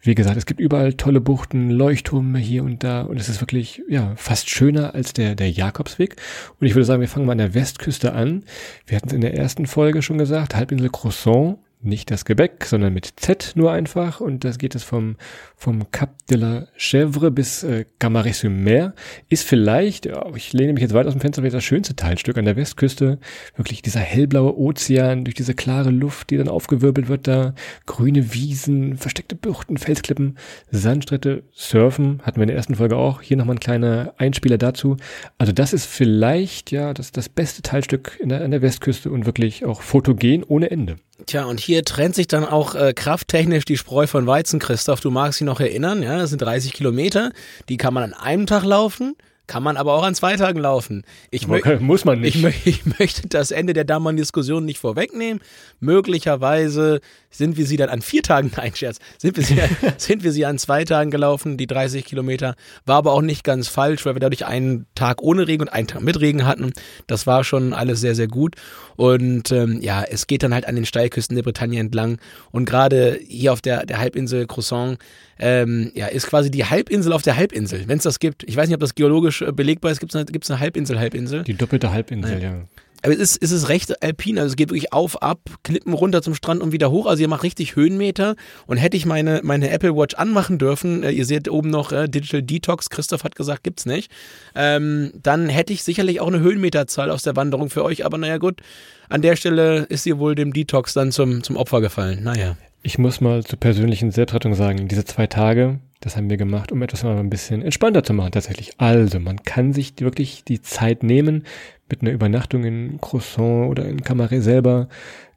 Wie 0.02 0.14
gesagt, 0.14 0.38
es 0.38 0.46
gibt 0.46 0.60
überall 0.60 0.94
tolle 0.94 1.20
Buchten, 1.20 1.72
Leuchttürme 1.72 2.38
hier 2.38 2.64
und 2.64 2.84
da 2.84 3.02
und 3.02 3.20
es 3.20 3.28
ist 3.28 3.42
wirklich, 3.42 3.82
ja, 3.90 4.14
fast 4.18 4.52
schöner 4.52 4.94
als 4.94 5.14
der, 5.14 5.34
der 5.34 5.50
Jakobsweg. 5.50 6.18
Und 6.60 6.68
ich 6.68 6.76
würde 6.76 6.86
sagen, 6.86 7.02
wir 7.02 7.08
fangen 7.08 7.26
mal 7.26 7.32
an 7.32 7.40
der 7.40 7.56
Westküste 7.56 8.14
an. 8.14 8.44
Wir 8.86 8.98
hatten 8.98 9.08
es 9.08 9.14
in 9.16 9.22
der 9.22 9.34
ersten 9.34 9.66
Folge 9.66 10.04
schon 10.04 10.20
gesagt, 10.20 10.54
Halbinsel 10.54 10.92
Croissant 10.92 11.58
nicht 11.86 12.12
das 12.12 12.26
Gebäck, 12.26 12.66
sondern 12.66 12.94
mit 12.94 13.14
Z 13.18 13.54
nur 13.56 13.72
einfach. 13.72 14.20
Und 14.20 14.44
das 14.44 14.58
geht 14.58 14.76
es 14.76 14.84
vom, 14.84 15.16
vom 15.56 15.92
Cap 15.92 16.26
de 16.30 16.38
la 16.38 16.68
Chèvre 16.78 17.30
bis 17.30 17.64
äh, 17.64 17.86
Camaret-sur-Mer. 18.00 18.94
Ist 19.30 19.48
vielleicht, 19.48 20.06
ja, 20.06 20.26
ich 20.36 20.54
lehne 20.54 20.74
mich 20.74 20.82
jetzt 20.82 20.94
weit 20.94 21.08
aus 21.08 21.14
dem 21.14 21.22
Fenster, 21.22 21.42
das 21.42 21.64
schönste 21.64 21.96
Teilstück 21.96 22.38
an 22.38 22.46
der 22.46 22.56
Westküste. 22.56 23.20
Wirklich 23.56 23.82
dieser 23.82 24.00
hellblaue 24.00 24.58
Ozean 24.58 25.24
durch 25.24 25.36
diese 25.36 25.54
klare 25.54 25.92
Luft, 25.92 26.30
die 26.30 26.38
dann 26.38 26.50
aufgewirbelt 26.50 27.08
wird 27.08 27.28
da. 27.28 27.54
Grüne 27.86 28.34
Wiesen, 28.34 28.98
versteckte 28.98 29.36
Buchten, 29.36 29.78
Felsklippen, 29.78 30.38
Sandstritte, 30.72 31.44
Surfen. 31.52 32.22
Hatten 32.24 32.38
wir 32.38 32.44
in 32.44 32.50
der 32.50 32.58
ersten 32.58 32.76
Folge 32.76 32.98
auch. 32.98 33.22
Hier 33.22 33.38
nochmal 33.38 33.56
ein 33.56 33.60
kleiner 33.60 34.14
Einspieler 34.18 34.58
dazu. 34.58 34.98
Also 35.38 35.54
das 35.54 35.74
ist 35.74 35.86
vielleicht, 35.86 36.72
ja, 36.72 36.94
das, 36.94 37.12
das 37.12 37.30
beste 37.30 37.62
Teilstück 37.62 38.18
in 38.20 38.30
der, 38.30 38.44
an 38.44 38.52
der 38.52 38.62
Westküste 38.62 39.12
und 39.12 39.26
wirklich 39.26 39.66
auch 39.66 39.82
fotogen 39.82 40.44
ohne 40.44 40.72
Ende. 40.72 40.98
Tja, 41.26 41.46
und 41.46 41.62
hier 41.62 41.75
trennt 41.84 42.16
sich 42.16 42.28
dann 42.28 42.46
auch 42.46 42.76
äh, 42.76 42.94
krafttechnisch 42.94 43.66
die 43.66 43.78
Spreu 43.78 44.08
von 44.08 44.28
Weizen, 44.28 44.60
Christoph. 44.60 45.02
Du 45.02 45.12
magst 45.12 45.40
dich 45.40 45.46
noch 45.46 45.60
erinnern, 45.60 46.02
ja, 46.02 46.18
das 46.18 46.30
sind 46.30 46.42
30 46.42 46.74
Kilometer. 46.74 47.32
Die 47.70 47.78
kann 47.78 47.94
man 47.94 48.04
an 48.04 48.14
einem 48.14 48.46
Tag 48.46 48.64
laufen. 48.64 49.16
Kann 49.48 49.62
man 49.62 49.78
aber 49.78 49.94
auch 49.94 50.04
an 50.04 50.16
zwei 50.16 50.36
Tagen 50.38 50.60
laufen. 50.60 51.04
Ich 51.30 51.48
okay, 51.48 51.78
muss 51.80 52.04
man 52.04 52.20
nicht. 52.20 52.44
Ich, 52.44 52.66
ich, 52.66 53.00
möchte 53.00 53.28
das 53.28 53.52
Ende 53.52 53.74
der 53.74 53.84
damaligen 53.84 54.18
Diskussion 54.18 54.66
nicht 54.66 54.80
vorwegnehmen. 54.80 55.42
Möglicherweise 55.80 57.00
sind 57.30 57.58
wir 57.58 57.66
sie 57.66 57.78
dann 57.78 57.90
an 57.90 58.02
vier 58.02 58.24
Tagen, 58.24 58.52
nein, 58.58 58.76
Scherz, 58.76 58.98
sind 59.18 59.38
wir 59.38 59.44
sie, 59.44 59.60
sind 59.98 60.24
wir 60.24 60.32
sie 60.32 60.46
an 60.46 60.58
zwei 60.58 60.84
Tagen 60.84 61.12
gelaufen, 61.12 61.58
die 61.58 61.68
30 61.68 62.06
Kilometer. 62.06 62.56
War 62.86 62.98
aber 62.98 63.12
auch 63.12 63.22
nicht 63.22 63.44
ganz 63.44 63.68
falsch, 63.68 64.06
weil 64.06 64.16
wir 64.16 64.20
dadurch 64.20 64.46
einen 64.46 64.88
Tag 64.96 65.22
ohne 65.22 65.48
Regen 65.48 65.64
und 65.64 65.70
einen 65.70 65.88
Tag 65.88 66.02
mit 66.02 66.20
Regen 66.20 66.46
hatten. 66.46 66.74
Das 67.08 67.28
war 67.28 67.44
schon 67.44 67.74
alles 67.74 68.02
sehr, 68.02 68.16
sehr 68.16 68.28
gut. 68.28 68.56
Und 68.96 69.52
ähm, 69.52 69.80
ja, 69.82 70.04
es 70.04 70.28
geht 70.28 70.42
dann 70.42 70.54
halt 70.54 70.68
an 70.68 70.76
den 70.76 70.86
Steilküsten 70.86 71.36
der 71.36 71.44
Bretagne 71.44 71.80
entlang. 71.80 72.18
Und 72.52 72.66
gerade 72.66 73.20
hier 73.28 73.54
auf 73.54 73.62
der, 73.62 73.86
der 73.86 74.00
Halbinsel 74.00 74.48
Croissant, 74.48 74.98
ähm, 75.38 75.92
ja, 75.96 76.08
ist 76.08 76.28
quasi 76.28 76.50
die 76.50 76.66
Halbinsel 76.66 77.12
auf 77.12 77.22
der 77.22 77.36
Halbinsel, 77.36 77.88
wenn 77.88 77.98
es 77.98 78.04
das 78.04 78.20
gibt. 78.20 78.44
Ich 78.44 78.56
weiß 78.56 78.68
nicht, 78.68 78.76
ob 78.76 78.82
das 78.82 78.96
geologisch 78.96 79.35
äh, 79.42 79.52
belegbar 79.52 79.92
ist. 79.92 80.00
Gibt 80.00 80.14
es 80.14 80.16
eine, 80.16 80.26
gibt's 80.26 80.50
eine 80.50 80.60
Halbinsel, 80.60 81.00
Halbinsel? 81.00 81.44
Die 81.44 81.54
doppelte 81.54 81.92
Halbinsel, 81.92 82.42
ja. 82.42 82.50
ja. 82.50 82.62
Aber 83.06 83.14
es 83.14 83.20
ist, 83.20 83.44
es 83.44 83.52
ist 83.52 83.70
recht 83.70 84.02
alpin, 84.02 84.40
also 84.40 84.48
es 84.50 84.56
geht 84.56 84.70
wirklich 84.70 84.92
auf, 84.92 85.22
ab, 85.22 85.40
Klippen 85.62 85.94
runter 85.94 86.24
zum 86.24 86.34
Strand 86.34 86.64
und 86.64 86.72
wieder 86.72 86.90
hoch. 86.90 87.06
Also 87.06 87.22
ihr 87.22 87.28
macht 87.28 87.44
richtig 87.44 87.76
Höhenmeter. 87.76 88.36
Und 88.66 88.78
hätte 88.78 88.98
ich 88.98 89.06
meine, 89.06 89.42
meine 89.44 89.70
Apple 89.70 89.96
Watch 89.96 90.16
anmachen 90.16 90.58
dürfen, 90.58 91.04
äh, 91.04 91.12
ihr 91.12 91.26
seht 91.26 91.48
oben 91.48 91.70
noch 91.70 91.92
äh, 91.92 92.08
Digital 92.08 92.42
Detox, 92.42 92.90
Christoph 92.90 93.24
hat 93.24 93.36
gesagt, 93.36 93.64
gibt's 93.64 93.86
nicht, 93.86 94.12
ähm, 94.56 95.12
dann 95.22 95.50
hätte 95.50 95.72
ich 95.72 95.84
sicherlich 95.84 96.20
auch 96.20 96.28
eine 96.28 96.40
Höhenmeterzahl 96.40 97.12
aus 97.12 97.22
der 97.22 97.36
Wanderung 97.36 97.70
für 97.70 97.84
euch. 97.84 98.06
Aber 98.06 98.18
naja 98.18 98.38
gut, 98.38 98.62
an 99.08 99.22
der 99.22 99.36
Stelle 99.36 99.84
ist 99.84 100.08
ihr 100.08 100.18
wohl 100.18 100.34
dem 100.34 100.52
Detox 100.52 100.94
dann 100.94 101.12
zum, 101.12 101.44
zum 101.44 101.58
Opfer 101.58 101.82
gefallen. 101.82 102.24
Naja. 102.24 102.58
Ich 102.82 102.98
muss 102.98 103.22
mal 103.22 103.44
zur 103.44 103.60
persönlichen 103.60 104.12
Selbstrettung 104.12 104.56
sagen, 104.56 104.88
diese 104.88 105.06
zwei 105.06 105.28
Tage, 105.28 105.80
das 106.06 106.16
haben 106.16 106.30
wir 106.30 106.38
gemacht, 106.38 106.72
um 106.72 106.84
etwas 106.84 107.04
mal 107.04 107.18
ein 107.18 107.32
bisschen 107.32 107.64
entspannter 107.64 108.04
zu 108.04 108.14
machen 108.14 108.32
tatsächlich. 108.32 108.74
Also, 108.78 109.20
man 109.20 109.42
kann 109.42 109.74
sich 109.74 109.94
wirklich 110.00 110.44
die 110.44 110.62
Zeit 110.62 111.02
nehmen, 111.02 111.46
mit 111.90 112.02
einer 112.02 112.12
Übernachtung 112.12 112.64
in 112.64 113.02
Croissant 113.02 113.72
oder 113.72 113.88
in 113.88 114.04
Camaret 114.04 114.44
selber, 114.44 114.88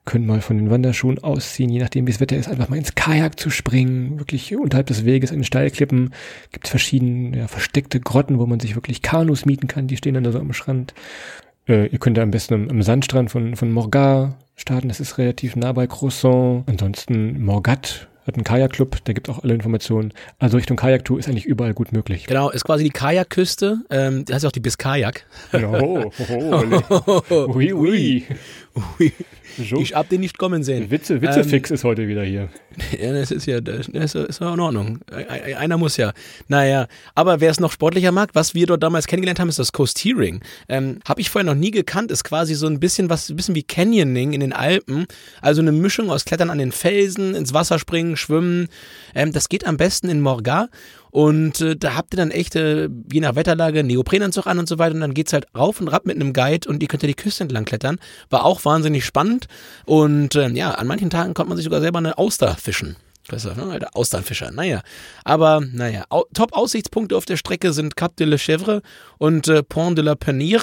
können 0.04 0.26
mal 0.26 0.42
von 0.42 0.58
den 0.58 0.70
Wanderschuhen 0.70 1.24
ausziehen, 1.24 1.70
je 1.70 1.80
nachdem 1.80 2.06
wie 2.06 2.12
das 2.12 2.20
Wetter 2.20 2.36
ist, 2.36 2.48
einfach 2.48 2.68
mal 2.68 2.76
ins 2.76 2.94
Kajak 2.94 3.40
zu 3.40 3.48
springen, 3.48 4.18
wirklich 4.18 4.54
unterhalb 4.56 4.86
des 4.88 5.06
Weges 5.06 5.30
an 5.30 5.38
den 5.38 5.44
Steilklippen. 5.44 6.12
Gibt 6.52 6.68
verschiedene 6.68 7.38
ja, 7.38 7.48
versteckte 7.48 7.98
Grotten, 7.98 8.38
wo 8.38 8.44
man 8.44 8.60
sich 8.60 8.74
wirklich 8.74 9.00
Kanus 9.00 9.46
mieten 9.46 9.68
kann, 9.68 9.86
die 9.86 9.96
stehen 9.96 10.14
dann 10.14 10.24
da 10.24 10.32
so 10.32 10.38
am 10.38 10.52
Strand. 10.52 10.92
Äh, 11.66 11.86
ihr 11.86 11.98
könnt 11.98 12.18
da 12.18 12.22
am 12.22 12.30
besten 12.30 12.52
am, 12.52 12.68
am 12.68 12.82
Sandstrand 12.82 13.30
von, 13.30 13.56
von 13.56 13.72
Morgat 13.72 14.36
starten, 14.54 14.88
das 14.88 15.00
ist 15.00 15.16
relativ 15.16 15.56
nah 15.56 15.72
bei 15.72 15.86
Croissant. 15.86 16.64
Ansonsten 16.66 17.42
Morgat 17.42 18.07
hat 18.28 18.36
einen 18.36 18.44
Kajakclub, 18.44 19.04
der 19.04 19.14
gibt 19.14 19.28
auch 19.28 19.42
alle 19.42 19.54
Informationen. 19.54 20.12
Also 20.38 20.56
Richtung 20.56 20.76
Kajaktour 20.76 21.18
ist 21.18 21.28
eigentlich 21.28 21.46
überall 21.46 21.74
gut 21.74 21.92
möglich. 21.92 22.26
Genau, 22.26 22.50
ist 22.50 22.64
quasi 22.64 22.84
die 22.84 22.90
Kajakküste. 22.90 23.78
Ähm, 23.90 24.24
das 24.24 24.36
heißt 24.36 24.46
auch 24.46 24.52
die 24.52 24.60
Biskajak. 24.60 25.24
Oh, 25.52 26.10
oh, 26.30 26.64
oh, 27.30 27.54
oui, 27.54 27.72
oui. 27.72 28.26
Oui. 28.98 29.12
Ich 29.58 29.94
hab 29.94 30.08
den 30.08 30.20
nicht 30.20 30.38
kommen 30.38 30.62
sehen. 30.62 30.90
Witze, 30.90 31.20
Witzefix 31.20 31.70
ähm, 31.70 31.74
ist 31.74 31.84
heute 31.84 32.06
wieder 32.08 32.22
hier. 32.22 32.48
Ja, 32.98 33.12
das 33.12 33.32
ist 33.32 33.46
ja, 33.46 33.60
das 33.60 33.88
ist, 33.88 34.14
ist 34.14 34.40
in 34.40 34.60
Ordnung. 34.60 35.00
Einer 35.10 35.78
muss 35.78 35.96
ja. 35.96 36.12
Naja, 36.46 36.86
aber 37.16 37.40
wer 37.40 37.50
es 37.50 37.58
noch 37.58 37.72
sportlicher 37.72 38.12
mag, 38.12 38.30
was 38.34 38.54
wir 38.54 38.66
dort 38.66 38.84
damals 38.84 39.08
kennengelernt 39.08 39.40
haben, 39.40 39.48
ist 39.48 39.58
das 39.58 39.72
Coasteering. 39.72 40.40
Ähm, 40.68 41.00
Habe 41.06 41.20
ich 41.20 41.28
vorher 41.28 41.44
noch 41.44 41.58
nie 41.58 41.72
gekannt, 41.72 42.12
ist 42.12 42.22
quasi 42.22 42.54
so 42.54 42.68
ein 42.68 42.78
bisschen 42.78 43.10
was, 43.10 43.30
ein 43.30 43.36
bisschen 43.36 43.56
wie 43.56 43.64
Canyoning 43.64 44.32
in 44.32 44.40
den 44.40 44.52
Alpen. 44.52 45.06
Also 45.42 45.60
eine 45.60 45.72
Mischung 45.72 46.08
aus 46.10 46.24
Klettern 46.24 46.50
an 46.50 46.58
den 46.58 46.70
Felsen, 46.70 47.34
ins 47.34 47.52
Wasser 47.52 47.80
springen, 47.80 48.16
schwimmen. 48.16 48.68
Ähm, 49.14 49.32
das 49.32 49.48
geht 49.48 49.66
am 49.66 49.76
besten 49.76 50.08
in 50.08 50.20
Morgat. 50.20 50.70
Und 51.10 51.60
äh, 51.60 51.76
da 51.76 51.94
habt 51.94 52.14
ihr 52.14 52.18
dann 52.18 52.30
echt, 52.30 52.56
äh, 52.56 52.88
je 53.12 53.20
nach 53.20 53.34
Wetterlage, 53.34 53.84
Neoprenanzug 53.84 54.46
an 54.46 54.58
und 54.58 54.68
so 54.68 54.78
weiter. 54.78 54.94
Und 54.94 55.00
dann 55.00 55.14
geht's 55.14 55.32
halt 55.32 55.46
rauf 55.56 55.80
und 55.80 55.88
ab 55.88 56.06
mit 56.06 56.16
einem 56.16 56.32
Guide 56.32 56.68
und 56.68 56.82
ihr 56.82 56.88
könnt 56.88 57.02
ja 57.02 57.06
die 57.06 57.14
Küste 57.14 57.44
entlang 57.44 57.64
klettern. 57.64 57.98
War 58.30 58.44
auch 58.44 58.64
wahnsinnig 58.64 59.04
spannend. 59.04 59.46
Und 59.84 60.34
äh, 60.34 60.48
ja, 60.50 60.72
an 60.72 60.86
manchen 60.86 61.10
Tagen 61.10 61.34
konnte 61.34 61.48
man 61.48 61.56
sich 61.56 61.64
sogar 61.64 61.80
selber 61.80 61.98
eine 61.98 62.18
Auster 62.18 62.56
fischen. 62.56 62.96
Besser, 63.28 63.54
ne? 63.54 63.78
Der 63.78 63.94
Austernfischer. 63.94 64.50
Naja. 64.50 64.80
Aber, 65.22 65.60
naja. 65.60 66.04
Au 66.08 66.24
Top-Aussichtspunkte 66.32 67.16
auf 67.16 67.26
der 67.26 67.36
Strecke 67.36 67.74
sind 67.74 67.94
Cap 67.94 68.16
de 68.16 68.26
la 68.26 68.36
Chèvre 68.36 68.80
und 69.18 69.48
äh, 69.48 69.62
Pont 69.62 69.98
de 69.98 70.04
la 70.04 70.14
Penier. 70.14 70.62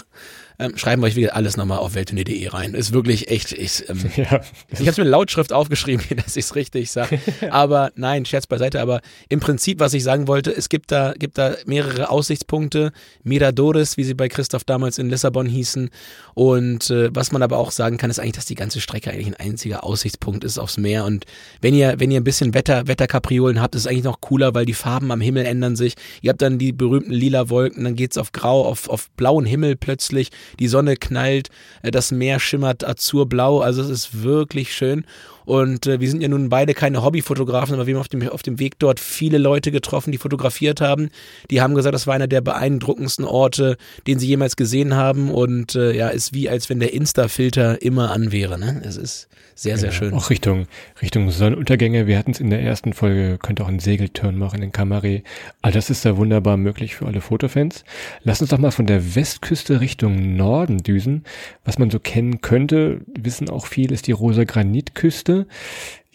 Ähm, 0.59 0.77
schreiben 0.77 1.01
wir 1.01 1.07
euch 1.07 1.15
wieder 1.15 1.35
alles 1.35 1.57
nochmal 1.57 1.79
auf 1.79 1.95
welttournee.de 1.95 2.47
rein. 2.47 2.73
Ist 2.73 2.93
wirklich 2.93 3.29
echt, 3.29 3.51
ich, 3.51 3.87
ähm, 3.89 3.99
Ja, 4.15 4.41
ich 4.71 4.79
habe 4.79 4.91
es 4.91 4.97
mit 4.97 5.07
Lautschrift 5.07 5.53
aufgeschrieben, 5.53 6.05
dass 6.15 6.35
ich 6.35 6.45
es 6.45 6.55
richtig 6.55 6.91
sage. 6.91 7.19
Aber 7.49 7.91
nein, 7.95 8.25
Scherz 8.25 8.47
beiseite. 8.47 8.81
Aber 8.81 9.01
im 9.29 9.39
Prinzip, 9.39 9.79
was 9.79 9.93
ich 9.93 10.03
sagen 10.03 10.27
wollte, 10.27 10.55
es 10.55 10.69
gibt 10.69 10.91
da, 10.91 11.13
gibt 11.13 11.37
da 11.37 11.55
mehrere 11.65 12.09
Aussichtspunkte. 12.09 12.91
Miradores, 13.23 13.97
wie 13.97 14.03
sie 14.03 14.13
bei 14.13 14.29
Christoph 14.29 14.63
damals 14.63 14.97
in 14.97 15.09
Lissabon 15.09 15.47
hießen. 15.47 15.89
Und 16.33 16.89
äh, 16.89 17.09
was 17.13 17.31
man 17.31 17.41
aber 17.41 17.57
auch 17.57 17.71
sagen 17.71 17.97
kann, 17.97 18.09
ist 18.09 18.19
eigentlich, 18.19 18.33
dass 18.33 18.45
die 18.45 18.55
ganze 18.55 18.81
Strecke 18.81 19.11
eigentlich 19.11 19.27
ein 19.27 19.35
einziger 19.35 19.83
Aussichtspunkt 19.83 20.43
ist 20.43 20.57
aufs 20.57 20.77
Meer. 20.77 21.05
Und 21.05 21.25
wenn 21.61 21.73
ihr, 21.73 21.95
wenn 21.97 22.11
ihr 22.11 22.19
ein 22.19 22.23
bisschen 22.23 22.53
Wetter, 22.53 22.87
Wetterkapriolen 22.87 23.61
habt, 23.61 23.75
ist 23.75 23.81
es 23.81 23.87
eigentlich 23.87 24.03
noch 24.03 24.21
cooler, 24.21 24.53
weil 24.53 24.65
die 24.65 24.73
Farben 24.73 25.11
am 25.11 25.21
Himmel 25.21 25.45
ändern 25.45 25.75
sich. 25.75 25.95
Ihr 26.21 26.29
habt 26.29 26.41
dann 26.41 26.57
die 26.57 26.71
berühmten 26.71 27.11
lila 27.11 27.49
Wolken, 27.49 27.83
dann 27.83 27.95
geht's 27.95 28.17
auf 28.17 28.31
grau, 28.31 28.65
auf, 28.65 28.89
auf 28.89 29.09
blauen 29.11 29.45
Himmel 29.45 29.75
plötzlich. 29.75 30.31
Die 30.59 30.67
Sonne 30.67 30.95
knallt, 30.95 31.49
äh, 31.83 31.91
das 31.91 32.11
Meer 32.11 32.39
schimmert 32.39 32.87
azurblau. 32.87 33.59
Also 33.59 33.81
es 33.81 33.89
ist 33.89 34.23
wirklich 34.23 34.73
schön. 34.73 35.05
Und 35.45 35.85
äh, 35.85 35.99
wir 35.99 36.09
sind 36.09 36.21
ja 36.21 36.27
nun 36.27 36.49
beide 36.49 36.73
keine 36.73 37.03
Hobbyfotografen, 37.03 37.75
aber 37.75 37.85
wir 37.85 37.93
haben 37.93 38.01
auf 38.01 38.07
dem, 38.07 38.27
auf 38.29 38.41
dem 38.41 38.59
Weg 38.59 38.79
dort 38.79 38.99
viele 38.99 39.37
Leute 39.37 39.71
getroffen, 39.71 40.11
die 40.11 40.17
fotografiert 40.17 40.81
haben. 40.81 41.09
Die 41.51 41.61
haben 41.61 41.75
gesagt, 41.75 41.93
das 41.93 42.07
war 42.07 42.15
einer 42.15 42.27
der 42.27 42.41
beeindruckendsten 42.41 43.25
Orte, 43.25 43.77
den 44.07 44.19
sie 44.19 44.27
jemals 44.27 44.55
gesehen 44.55 44.95
haben. 44.95 45.29
Und 45.31 45.75
äh, 45.75 45.95
ja, 45.95 46.09
ist 46.09 46.33
wie, 46.33 46.49
als 46.49 46.69
wenn 46.69 46.79
der 46.79 46.93
Insta-Filter 46.93 47.81
immer 47.81 48.11
an 48.11 48.31
wäre. 48.31 48.59
Ne? 48.59 48.81
Es 48.83 48.97
ist 48.97 49.27
sehr, 49.53 49.77
sehr 49.77 49.89
Ja, 49.89 49.95
schön. 49.95 50.13
Auch 50.13 50.29
Richtung, 50.29 50.67
Richtung 51.01 51.29
Sonnenuntergänge. 51.29 52.07
Wir 52.07 52.17
hatten 52.17 52.31
es 52.31 52.39
in 52.39 52.49
der 52.49 52.61
ersten 52.61 52.93
Folge, 52.93 53.37
könnt 53.37 53.61
auch 53.61 53.67
einen 53.67 53.79
Segelturn 53.79 54.37
machen 54.37 54.61
in 54.61 54.71
Camaré. 54.71 55.23
All 55.61 55.71
das 55.71 55.89
ist 55.89 56.03
da 56.05 56.17
wunderbar 56.17 56.57
möglich 56.57 56.95
für 56.95 57.05
alle 57.05 57.21
Fotofans. 57.21 57.85
Lass 58.23 58.41
uns 58.41 58.49
doch 58.49 58.57
mal 58.57 58.71
von 58.71 58.85
der 58.85 59.15
Westküste 59.15 59.79
Richtung 59.79 60.34
Norden 60.35 60.77
düsen. 60.77 61.23
Was 61.63 61.79
man 61.79 61.89
so 61.89 61.99
kennen 61.99 62.41
könnte, 62.41 63.01
wissen 63.07 63.49
auch 63.49 63.65
viele, 63.65 63.93
ist 63.93 64.07
die 64.07 64.11
rosa 64.11 64.43
Granitküste. 64.43 65.47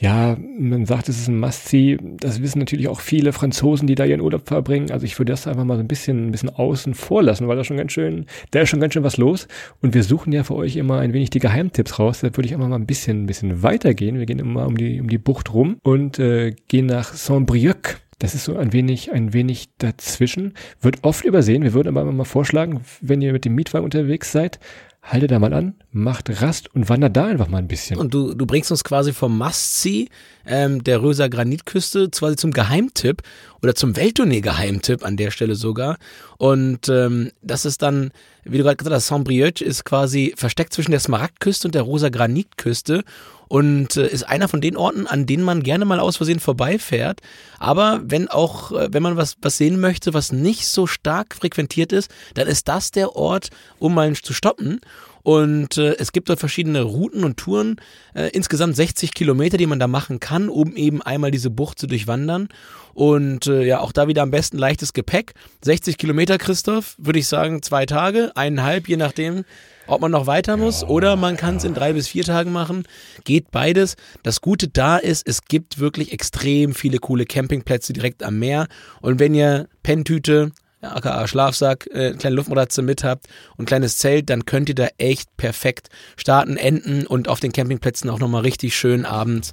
Ja, 0.00 0.38
man 0.58 0.86
sagt, 0.86 1.10
es 1.10 1.18
ist 1.18 1.28
ein 1.28 1.38
Must-See. 1.38 1.98
Das 2.18 2.40
wissen 2.40 2.58
natürlich 2.58 2.88
auch 2.88 3.00
viele 3.00 3.34
Franzosen, 3.34 3.86
die 3.86 3.94
da 3.94 4.06
ihren 4.06 4.22
Urlaub 4.22 4.48
verbringen. 4.48 4.90
Also 4.90 5.04
ich 5.04 5.18
würde 5.18 5.32
das 5.32 5.46
einfach 5.46 5.64
mal 5.64 5.76
so 5.76 5.82
ein 5.82 5.88
bisschen, 5.88 6.28
ein 6.28 6.32
bisschen 6.32 6.48
außen 6.48 6.94
vor 6.94 7.22
lassen, 7.22 7.48
weil 7.48 7.56
da 7.56 7.64
schon 7.64 7.76
ganz 7.76 7.92
schön, 7.92 8.24
da 8.50 8.60
ist 8.60 8.70
schon 8.70 8.80
ganz 8.80 8.94
schön 8.94 9.02
was 9.02 9.18
los. 9.18 9.46
Und 9.82 9.92
wir 9.92 10.02
suchen 10.02 10.32
ja 10.32 10.42
für 10.42 10.54
euch 10.54 10.76
immer 10.76 11.00
ein 11.00 11.12
wenig 11.12 11.28
die 11.28 11.38
Geheimtipps 11.38 11.98
raus. 11.98 12.20
Da 12.20 12.34
würde 12.34 12.46
ich 12.46 12.54
einfach 12.54 12.68
mal 12.68 12.76
ein 12.76 12.86
bisschen, 12.86 13.24
ein 13.24 13.26
bisschen 13.26 13.62
weitergehen. 13.62 14.18
Wir 14.18 14.24
gehen 14.24 14.38
immer 14.38 14.66
um 14.66 14.78
die, 14.78 15.02
um 15.02 15.10
die 15.10 15.18
Bucht 15.18 15.52
rum 15.52 15.76
und 15.82 16.18
äh, 16.18 16.54
gehen 16.68 16.86
nach 16.86 17.12
Saint-Brieuc. 17.12 18.00
Das 18.20 18.34
ist 18.34 18.44
so 18.44 18.56
ein 18.56 18.72
wenig, 18.72 19.10
ein 19.12 19.32
wenig 19.32 19.70
dazwischen. 19.78 20.52
Wird 20.80 20.98
oft 21.02 21.24
übersehen. 21.24 21.62
Wir 21.62 21.72
würden 21.72 21.88
aber 21.88 22.12
mal 22.12 22.24
vorschlagen, 22.24 22.82
wenn 23.00 23.22
ihr 23.22 23.32
mit 23.32 23.46
dem 23.46 23.54
Mietwagen 23.54 23.84
unterwegs 23.84 24.30
seid, 24.30 24.60
haltet 25.02 25.30
da 25.30 25.38
mal 25.38 25.54
an, 25.54 25.74
macht 25.90 26.42
Rast 26.42 26.74
und 26.74 26.90
wandert 26.90 27.16
da 27.16 27.26
einfach 27.26 27.48
mal 27.48 27.56
ein 27.56 27.66
bisschen. 27.66 27.96
Und 27.96 28.12
du, 28.12 28.34
du 28.34 28.44
bringst 28.44 28.70
uns 28.70 28.84
quasi 28.84 29.14
vom 29.14 29.38
Must-See 29.38 30.08
ähm, 30.46 30.84
der 30.84 31.02
Röser 31.02 31.30
Granitküste 31.30 32.10
quasi 32.10 32.36
zum 32.36 32.50
Geheimtipp 32.52 33.22
oder 33.62 33.74
zum 33.74 33.96
Welttournee-Geheimtipp 33.96 35.02
an 35.02 35.16
der 35.16 35.30
Stelle 35.30 35.54
sogar. 35.54 35.96
Und 36.36 36.90
ähm, 36.90 37.32
das 37.40 37.64
ist 37.64 37.80
dann, 37.80 38.10
wie 38.44 38.58
du 38.58 38.64
gerade 38.64 38.76
gesagt 38.76 38.94
hast, 38.94 39.06
Saint-Brieuc 39.06 39.62
ist 39.62 39.86
quasi 39.86 40.34
versteckt 40.36 40.74
zwischen 40.74 40.90
der 40.90 41.00
Smaragdküste 41.00 41.68
und 41.68 41.74
der 41.74 41.82
Rosa 41.82 42.10
Granitküste 42.10 43.02
und 43.50 43.96
äh, 43.96 44.06
ist 44.06 44.22
einer 44.22 44.46
von 44.46 44.60
den 44.60 44.76
Orten, 44.76 45.08
an 45.08 45.26
denen 45.26 45.42
man 45.42 45.64
gerne 45.64 45.84
mal 45.84 45.98
aus 45.98 46.18
Versehen 46.18 46.38
vorbeifährt. 46.38 47.18
Aber 47.58 48.00
wenn 48.04 48.28
auch, 48.28 48.70
äh, 48.70 48.88
wenn 48.92 49.02
man 49.02 49.16
was, 49.16 49.38
was 49.42 49.56
sehen 49.56 49.80
möchte, 49.80 50.14
was 50.14 50.30
nicht 50.30 50.68
so 50.68 50.86
stark 50.86 51.34
frequentiert 51.34 51.92
ist, 51.92 52.12
dann 52.34 52.46
ist 52.46 52.68
das 52.68 52.92
der 52.92 53.16
Ort, 53.16 53.50
um 53.80 53.94
mal 53.94 54.14
zu 54.14 54.34
stoppen. 54.34 54.80
Und 55.24 55.78
äh, 55.78 55.96
es 55.98 56.12
gibt 56.12 56.28
dort 56.28 56.38
verschiedene 56.38 56.82
Routen 56.82 57.24
und 57.24 57.38
Touren, 57.38 57.80
äh, 58.14 58.28
insgesamt 58.28 58.76
60 58.76 59.14
Kilometer, 59.14 59.56
die 59.56 59.66
man 59.66 59.80
da 59.80 59.88
machen 59.88 60.20
kann, 60.20 60.48
um 60.48 60.76
eben 60.76 61.02
einmal 61.02 61.32
diese 61.32 61.50
Bucht 61.50 61.80
zu 61.80 61.88
durchwandern. 61.88 62.50
Und 62.94 63.48
äh, 63.48 63.64
ja, 63.64 63.80
auch 63.80 63.90
da 63.90 64.06
wieder 64.06 64.22
am 64.22 64.30
besten 64.30 64.58
leichtes 64.58 64.92
Gepäck. 64.92 65.34
60 65.64 65.98
Kilometer, 65.98 66.38
Christoph, 66.38 66.94
würde 66.98 67.18
ich 67.18 67.26
sagen, 67.26 67.62
zwei 67.62 67.84
Tage, 67.84 68.30
eineinhalb, 68.36 68.88
je 68.88 68.96
nachdem, 68.96 69.44
ob 69.90 70.00
man 70.00 70.10
noch 70.10 70.26
weiter 70.26 70.56
muss. 70.56 70.84
Oder 70.84 71.16
man 71.16 71.36
kann 71.36 71.56
es 71.56 71.64
in 71.64 71.74
drei 71.74 71.92
bis 71.92 72.08
vier 72.08 72.24
Tagen 72.24 72.52
machen. 72.52 72.84
Geht 73.24 73.50
beides. 73.50 73.96
Das 74.22 74.40
Gute 74.40 74.68
da 74.68 74.96
ist, 74.96 75.26
es 75.26 75.42
gibt 75.44 75.78
wirklich 75.78 76.12
extrem 76.12 76.74
viele 76.74 76.98
coole 76.98 77.26
Campingplätze 77.26 77.92
direkt 77.92 78.22
am 78.22 78.38
Meer. 78.38 78.66
Und 79.00 79.18
wenn 79.20 79.34
ihr 79.34 79.68
Penntüte, 79.82 80.52
ja, 80.82 80.96
aka 80.96 81.26
Schlafsack, 81.26 81.86
äh, 81.92 82.12
kleine 82.14 82.36
Luftmatratze 82.36 82.80
mit 82.80 83.04
habt 83.04 83.26
und 83.56 83.64
ein 83.64 83.66
kleines 83.66 83.98
Zelt, 83.98 84.30
dann 84.30 84.46
könnt 84.46 84.70
ihr 84.70 84.74
da 84.74 84.88
echt 84.96 85.36
perfekt 85.36 85.88
starten, 86.16 86.56
enden 86.56 87.06
und 87.06 87.28
auf 87.28 87.38
den 87.40 87.52
Campingplätzen 87.52 88.08
auch 88.08 88.18
nochmal 88.18 88.42
richtig 88.42 88.74
schön 88.74 89.04
abends 89.04 89.52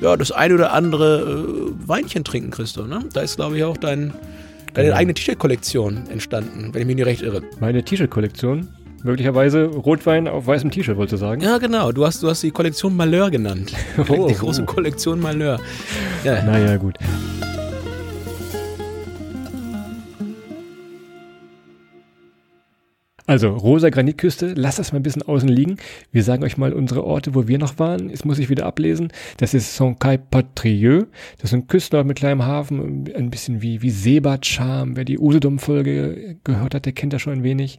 ja, 0.00 0.16
das 0.16 0.30
ein 0.30 0.52
oder 0.52 0.72
andere 0.72 1.72
äh, 1.72 1.88
Weinchen 1.88 2.22
trinken, 2.24 2.50
Christoph. 2.50 2.86
Ne? 2.86 3.04
Da 3.12 3.22
ist, 3.22 3.36
glaube 3.36 3.56
ich, 3.56 3.64
auch 3.64 3.76
dein, 3.76 4.12
deine 4.74 4.88
Genau. 4.88 4.96
eigene 4.96 5.14
T-Shirt-Kollektion 5.14 6.06
entstanden, 6.10 6.72
wenn 6.72 6.82
ich 6.82 6.86
mich 6.86 6.96
nicht 6.96 7.06
recht 7.06 7.22
irre. 7.22 7.42
Meine 7.58 7.82
T-Shirt-Kollektion. 7.82 8.68
Möglicherweise 9.04 9.66
Rotwein 9.66 10.26
auf 10.26 10.46
weißem 10.46 10.70
T-Shirt, 10.70 10.96
wolltest 10.96 11.14
du 11.14 11.26
sagen? 11.26 11.40
Ja, 11.40 11.58
genau. 11.58 11.92
Du 11.92 12.04
hast, 12.04 12.22
du 12.22 12.28
hast 12.28 12.42
die 12.42 12.50
Kollektion 12.50 12.96
Malheur 12.96 13.30
genannt. 13.30 13.72
Oh, 14.08 14.26
die 14.28 14.34
große 14.34 14.62
oh. 14.62 14.66
Kollektion 14.66 15.20
Malheur. 15.20 15.60
Ja. 16.24 16.42
Naja, 16.42 16.76
gut. 16.76 16.98
Also, 23.28 23.50
rosa 23.50 23.90
Granitküste, 23.90 24.54
lasst 24.56 24.78
das 24.78 24.92
mal 24.92 25.00
ein 25.00 25.02
bisschen 25.02 25.20
außen 25.20 25.50
liegen. 25.50 25.76
Wir 26.10 26.22
sagen 26.22 26.44
euch 26.44 26.56
mal 26.56 26.72
unsere 26.72 27.04
Orte, 27.04 27.34
wo 27.34 27.46
wir 27.46 27.58
noch 27.58 27.78
waren. 27.78 28.08
Jetzt 28.08 28.24
muss 28.24 28.38
ich 28.38 28.48
wieder 28.48 28.64
ablesen. 28.64 29.12
Das 29.36 29.52
ist 29.52 29.76
Saint-Cay-Patrieux. 29.76 31.08
Das 31.36 31.50
ist 31.50 31.52
ein 31.52 31.66
Küstenort 31.66 32.06
mit 32.06 32.16
kleinem 32.16 32.46
Hafen, 32.46 33.04
ein 33.14 33.28
bisschen 33.28 33.60
wie, 33.60 33.82
wie 33.82 33.90
Seebad-Charme. 33.90 34.96
Wer 34.96 35.04
die 35.04 35.18
Usedom-Folge 35.18 36.38
gehört 36.42 36.74
hat, 36.74 36.86
der 36.86 36.94
kennt 36.94 37.12
das 37.12 37.20
schon 37.20 37.34
ein 37.34 37.42
wenig. 37.42 37.78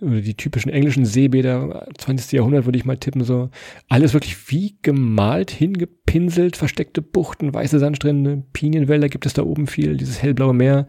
Oder 0.00 0.20
Die 0.20 0.34
typischen 0.34 0.72
englischen 0.72 1.04
Seebäder, 1.04 1.86
20. 1.96 2.32
Jahrhundert 2.32 2.64
würde 2.64 2.78
ich 2.78 2.84
mal 2.84 2.96
tippen, 2.96 3.22
so. 3.22 3.50
Alles 3.88 4.14
wirklich 4.14 4.50
wie 4.50 4.78
gemalt, 4.82 5.52
hingepinselt, 5.52 6.56
versteckte 6.56 7.02
Buchten, 7.02 7.54
weiße 7.54 7.78
Sandstrände, 7.78 8.42
Pinienwälder 8.52 9.08
gibt 9.08 9.26
es 9.26 9.34
da 9.34 9.44
oben 9.44 9.68
viel, 9.68 9.96
dieses 9.96 10.20
hellblaue 10.20 10.54
Meer. 10.54 10.88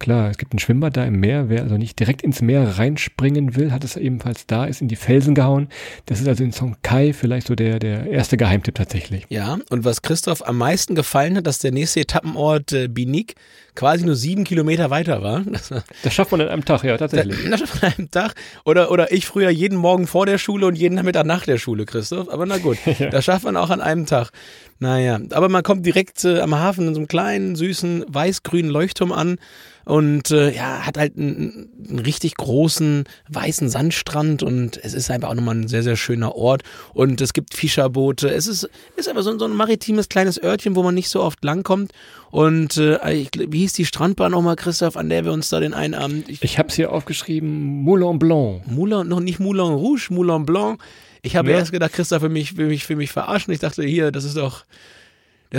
Klar, 0.00 0.28
es 0.28 0.38
gibt 0.38 0.52
ein 0.52 0.58
Schwimmbad 0.58 0.96
da 0.96 1.04
im 1.04 1.20
Meer. 1.20 1.48
Wer 1.48 1.62
also 1.62 1.78
nicht 1.78 1.98
direkt 1.98 2.22
ins 2.22 2.42
Meer 2.42 2.78
reinspringen 2.78 3.54
will, 3.54 3.72
hat 3.72 3.84
es 3.84 3.96
ebenfalls 3.96 4.46
da, 4.46 4.64
ist 4.64 4.82
in 4.82 4.88
die 4.88 4.96
Felsen 4.96 5.34
gehauen. 5.34 5.68
Das 6.06 6.20
ist 6.20 6.28
also 6.28 6.42
in 6.42 6.52
Song 6.52 6.76
Kai 6.82 7.12
vielleicht 7.12 7.46
so 7.46 7.54
der, 7.54 7.78
der 7.78 8.06
erste 8.06 8.36
Geheimtipp 8.36 8.74
tatsächlich. 8.74 9.24
Ja, 9.28 9.58
und 9.70 9.84
was 9.84 10.02
Christoph 10.02 10.46
am 10.46 10.58
meisten 10.58 10.94
gefallen 10.94 11.36
hat, 11.36 11.46
dass 11.46 11.58
der 11.58 11.72
nächste 11.72 12.00
Etappenort 12.00 12.72
äh, 12.72 12.88
Binik 12.88 13.36
quasi 13.74 14.04
nur 14.04 14.16
sieben 14.16 14.44
Kilometer 14.44 14.90
weiter 14.90 15.22
war. 15.22 15.42
Das 15.54 15.72
Das 16.02 16.12
schafft 16.12 16.32
man 16.32 16.40
an 16.40 16.48
einem 16.48 16.64
Tag, 16.64 16.82
ja, 16.84 16.96
tatsächlich. 16.96 17.38
Das 17.50 17.60
schafft 17.60 17.80
man 17.80 17.92
an 17.92 17.98
einem 17.98 18.10
Tag. 18.10 18.34
Oder, 18.64 18.90
oder 18.90 19.12
ich 19.12 19.26
früher 19.26 19.50
jeden 19.50 19.78
Morgen 19.78 20.06
vor 20.06 20.26
der 20.26 20.38
Schule 20.38 20.66
und 20.66 20.76
jeden 20.76 20.96
Nachmittag 20.96 21.24
nach 21.24 21.44
der 21.44 21.58
Schule, 21.58 21.86
Christoph. 21.86 22.28
Aber 22.28 22.46
na 22.46 22.58
gut, 22.58 22.78
das 23.10 23.24
schafft 23.24 23.44
man 23.44 23.56
auch 23.56 23.70
an 23.70 23.80
einem 23.80 24.06
Tag. 24.06 24.30
Naja, 24.80 25.20
aber 25.30 25.48
man 25.48 25.62
kommt 25.62 25.86
direkt 25.86 26.24
äh, 26.24 26.40
am 26.40 26.54
Hafen 26.54 26.88
in 26.88 26.94
so 26.94 27.00
einem 27.00 27.08
kleinen, 27.08 27.54
süßen, 27.56 28.04
weiß-grünen 28.08 28.70
Leuchtturm 28.70 29.12
an 29.12 29.38
und 29.84 30.30
äh, 30.30 30.54
ja, 30.54 30.86
hat 30.86 30.96
halt 30.98 31.16
einen, 31.16 31.68
einen 31.88 31.98
richtig 32.00 32.36
großen, 32.36 33.04
weißen 33.28 33.68
Sandstrand 33.68 34.42
und 34.42 34.78
es 34.82 34.94
ist 34.94 35.10
einfach 35.10 35.28
auch 35.30 35.34
nochmal 35.34 35.56
ein 35.56 35.68
sehr, 35.68 35.82
sehr 35.82 35.96
schöner 35.96 36.34
Ort 36.34 36.62
und 36.92 37.20
es 37.20 37.32
gibt 37.32 37.54
Fischerboote. 37.54 38.28
Es 38.28 38.46
ist, 38.46 38.68
ist 38.96 39.08
einfach 39.08 39.22
so, 39.22 39.38
so 39.38 39.44
ein 39.44 39.52
maritimes 39.52 40.08
kleines 40.08 40.42
Örtchen, 40.42 40.74
wo 40.76 40.82
man 40.82 40.94
nicht 40.94 41.08
so 41.08 41.22
oft 41.22 41.42
langkommt 41.44 41.92
und 42.30 42.76
äh, 42.76 43.12
ich, 43.12 43.30
wie 43.48 43.60
hieß 43.60 43.74
die 43.74 43.84
Strandbahn 43.86 44.32
nochmal, 44.32 44.56
Christoph, 44.56 44.96
an 44.96 45.08
der 45.08 45.24
wir 45.24 45.32
uns 45.32 45.48
da 45.48 45.60
den 45.60 45.74
einen 45.74 45.94
Abend... 45.94 46.28
Ich, 46.28 46.42
Ich 46.42 46.58
habe 46.58 46.68
es 46.68 46.74
hier 46.74 46.90
aufgeschrieben, 46.92 47.82
Moulin 47.82 48.18
Blanc. 48.18 48.66
Moulin, 48.66 49.08
noch 49.08 49.20
nicht 49.20 49.38
Moulin 49.40 49.72
Rouge, 49.72 50.08
Moulin 50.10 50.44
Blanc. 50.46 50.82
Ich 51.22 51.36
habe 51.36 51.50
Ja. 51.50 51.58
erst 51.58 51.72
gedacht, 51.72 51.92
Christoph 51.92 52.22
will 52.22 52.28
mich, 52.28 52.56
will 52.56 52.66
mich, 52.66 52.88
will 52.88 52.96
mich 52.96 53.12
verarschen. 53.12 53.52
Ich 53.52 53.60
dachte, 53.60 53.82
hier, 53.84 54.10
das 54.12 54.24
ist 54.24 54.36
doch, 54.36 54.64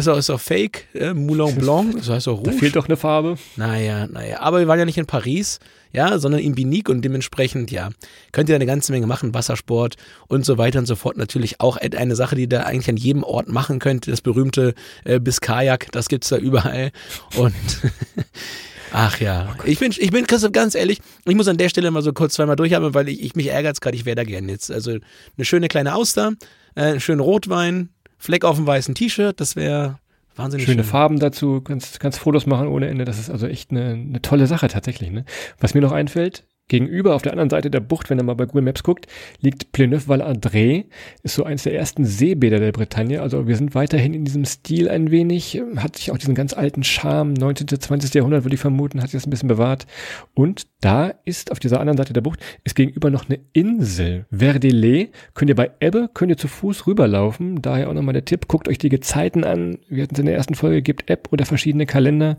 das 0.01 0.08
ist 0.08 0.29
doch 0.29 0.39
fake. 0.39 0.88
Äh, 0.93 1.13
Moulin 1.13 1.55
Blanc, 1.60 1.97
das 1.97 2.10
heißt 2.10 2.27
Da 2.27 2.31
Rouge. 2.31 2.51
fehlt 2.51 2.75
doch 2.75 2.88
eine 2.88 2.97
Farbe. 2.97 3.38
Naja, 3.55 4.08
naja. 4.08 4.41
Aber 4.41 4.60
wir 4.60 4.67
waren 4.67 4.79
ja 4.79 4.86
nicht 4.86 4.97
in 4.97 5.05
Paris, 5.05 5.60
ja, 5.93 6.19
sondern 6.19 6.41
in 6.41 6.53
Binique 6.55 6.89
und 6.89 7.01
dementsprechend, 7.01 7.71
ja, 7.71 7.89
könnt 8.34 8.49
ihr 8.49 8.55
eine 8.55 8.65
ganze 8.65 8.91
Menge 8.91 9.08
machen, 9.08 9.34
Wassersport 9.34 9.95
und 10.27 10.45
so 10.45 10.58
weiter 10.58 10.79
und 10.79 10.86
so 10.86 10.95
fort. 10.95 11.17
Natürlich 11.17 11.62
auch 11.62 11.77
eine 11.77 12.15
Sache, 12.15 12.36
die 12.36 12.49
da 12.49 12.62
eigentlich 12.63 12.89
an 12.89 12.97
jedem 12.97 13.23
Ort 13.23 13.47
machen 13.47 13.79
könnt, 13.79 14.08
das 14.08 14.21
berühmte 14.21 14.73
äh, 15.05 15.19
Biskajak, 15.19 15.91
das 15.91 16.10
gibt's 16.10 16.27
da 16.29 16.38
überall. 16.38 16.91
Und 17.38 17.53
ach 18.91 19.19
ja, 19.19 19.55
ich 19.65 19.79
bin, 19.79 19.93
ich 19.97 20.12
bin 20.12 20.27
Christoph, 20.27 20.51
ganz 20.51 20.75
ehrlich, 20.75 20.99
ich 21.25 21.36
muss 21.36 21.47
an 21.47 21.58
der 21.58 21.69
Stelle 21.69 21.89
mal 21.91 22.01
so 22.01 22.12
kurz 22.12 22.34
zweimal 22.34 22.55
durchhaben, 22.58 22.93
weil 22.93 23.08
ich, 23.10 23.23
ich 23.23 23.36
mich 23.36 23.47
ärgert 23.47 23.79
gerade, 23.79 23.95
ich 23.95 24.05
wäre 24.05 24.15
da 24.15 24.23
gern 24.23 24.49
jetzt. 24.49 24.71
Also 24.71 24.91
eine 24.91 25.45
schöne 25.45 25.69
kleine 25.69 25.95
Auster, 25.95 26.34
äh, 26.75 26.81
einen 26.81 26.99
schönen 26.99 27.21
Rotwein, 27.21 27.89
Fleck 28.26 28.44
auf 28.44 28.56
dem 28.58 28.66
weißen 28.66 28.96
T-Shirt, 28.96 29.40
das 29.40 29.56
wäre 29.56 30.00
wahnsinnig 30.36 30.66
Schöne 30.66 30.84
schön. 30.84 30.90
Farben 30.90 31.20
dazu, 31.20 31.62
kannst, 31.62 32.00
kannst 32.00 32.20
Fotos 32.20 32.46
machen 32.46 32.68
ohne 32.68 32.88
Ende. 32.88 33.06
Das 33.06 33.20
ist 33.20 33.30
also 33.30 33.48
echt 33.48 33.72
eine, 33.72 33.92
eine 33.92 34.22
tolle 34.22 34.48
Sache 34.48 34.68
tatsächlich. 34.68 35.12
Ne? 35.12 35.26
Was 35.60 35.74
mir 35.76 35.82
noch 35.82 35.92
einfällt, 35.92 36.44
Gegenüber 36.67 37.13
auf 37.13 37.21
der 37.21 37.32
anderen 37.32 37.51
Seite 37.51 37.69
der 37.69 37.80
Bucht, 37.80 38.10
wenn 38.10 38.17
ihr 38.17 38.23
mal 38.23 38.34
bei 38.34 38.45
Google 38.45 38.63
Maps 38.63 38.82
guckt, 38.82 39.06
liegt 39.39 39.71
Pleneuve-Val-André. 39.71 40.86
Ist 41.21 41.36
so 41.36 41.43
eins 41.43 41.62
der 41.62 41.75
ersten 41.75 42.06
Seebäder 42.06 42.60
der 42.60 42.71
Bretagne. 42.71 43.21
Also 43.21 43.47
wir 43.47 43.56
sind 43.56 43.75
weiterhin 43.75 44.15
in 44.15 44.25
diesem 44.25 44.45
Stil 44.45 44.89
ein 44.89 45.12
wenig. 45.12 45.62
Hat 45.78 45.97
sich 45.97 46.10
auch 46.10 46.17
diesen 46.17 46.34
ganz 46.34 46.54
alten 46.54 46.84
Charme, 46.84 47.34
19. 47.34 47.67
20. 47.67 48.13
Jahrhundert 48.15 48.45
würde 48.45 48.56
ich 48.56 48.62
vermuten, 48.62 49.01
hat 49.01 49.12
sich 49.12 49.19
das 49.19 49.28
ein 49.28 49.30
bisschen 49.30 49.47
bewahrt. 49.47 49.86
Und 50.34 50.63
da 50.82 51.13
ist 51.23 51.51
auf 51.51 51.60
dieser 51.60 51.80
anderen 51.80 51.97
Seite 51.97 52.13
der 52.13 52.21
Bucht 52.21 52.39
ist 52.63 52.75
gegenüber 52.75 53.12
noch 53.12 53.30
eine 53.30 53.39
Insel. 53.54 54.25
Verdelais. 54.32 55.10
Könnt 55.36 55.49
ihr 55.49 55.56
bei 55.56 55.69
Ebbe, 55.80 56.10
könnt 56.15 56.32
ihr 56.32 56.38
zu 56.38 56.47
Fuß 56.47 56.88
rüberlaufen. 56.88 57.62
Daher 57.62 57.89
auch 57.89 57.93
nochmal 57.93 58.13
der 58.13 58.25
Tipp, 58.25 58.47
guckt 58.47 58.67
euch 58.67 58.80
die 58.80 58.89
Gezeiten 58.89 59.43
an. 59.43 59.78
Wir 59.88 60.01
hatten 60.01 60.15
es 60.15 60.19
in 60.19 60.25
der 60.25 60.36
ersten 60.36 60.56
Folge, 60.56 60.82
gibt 60.82 61.12
App 61.12 61.28
oder 61.32 61.45
verschiedene 61.45 61.86
Kalender. 61.86 62.38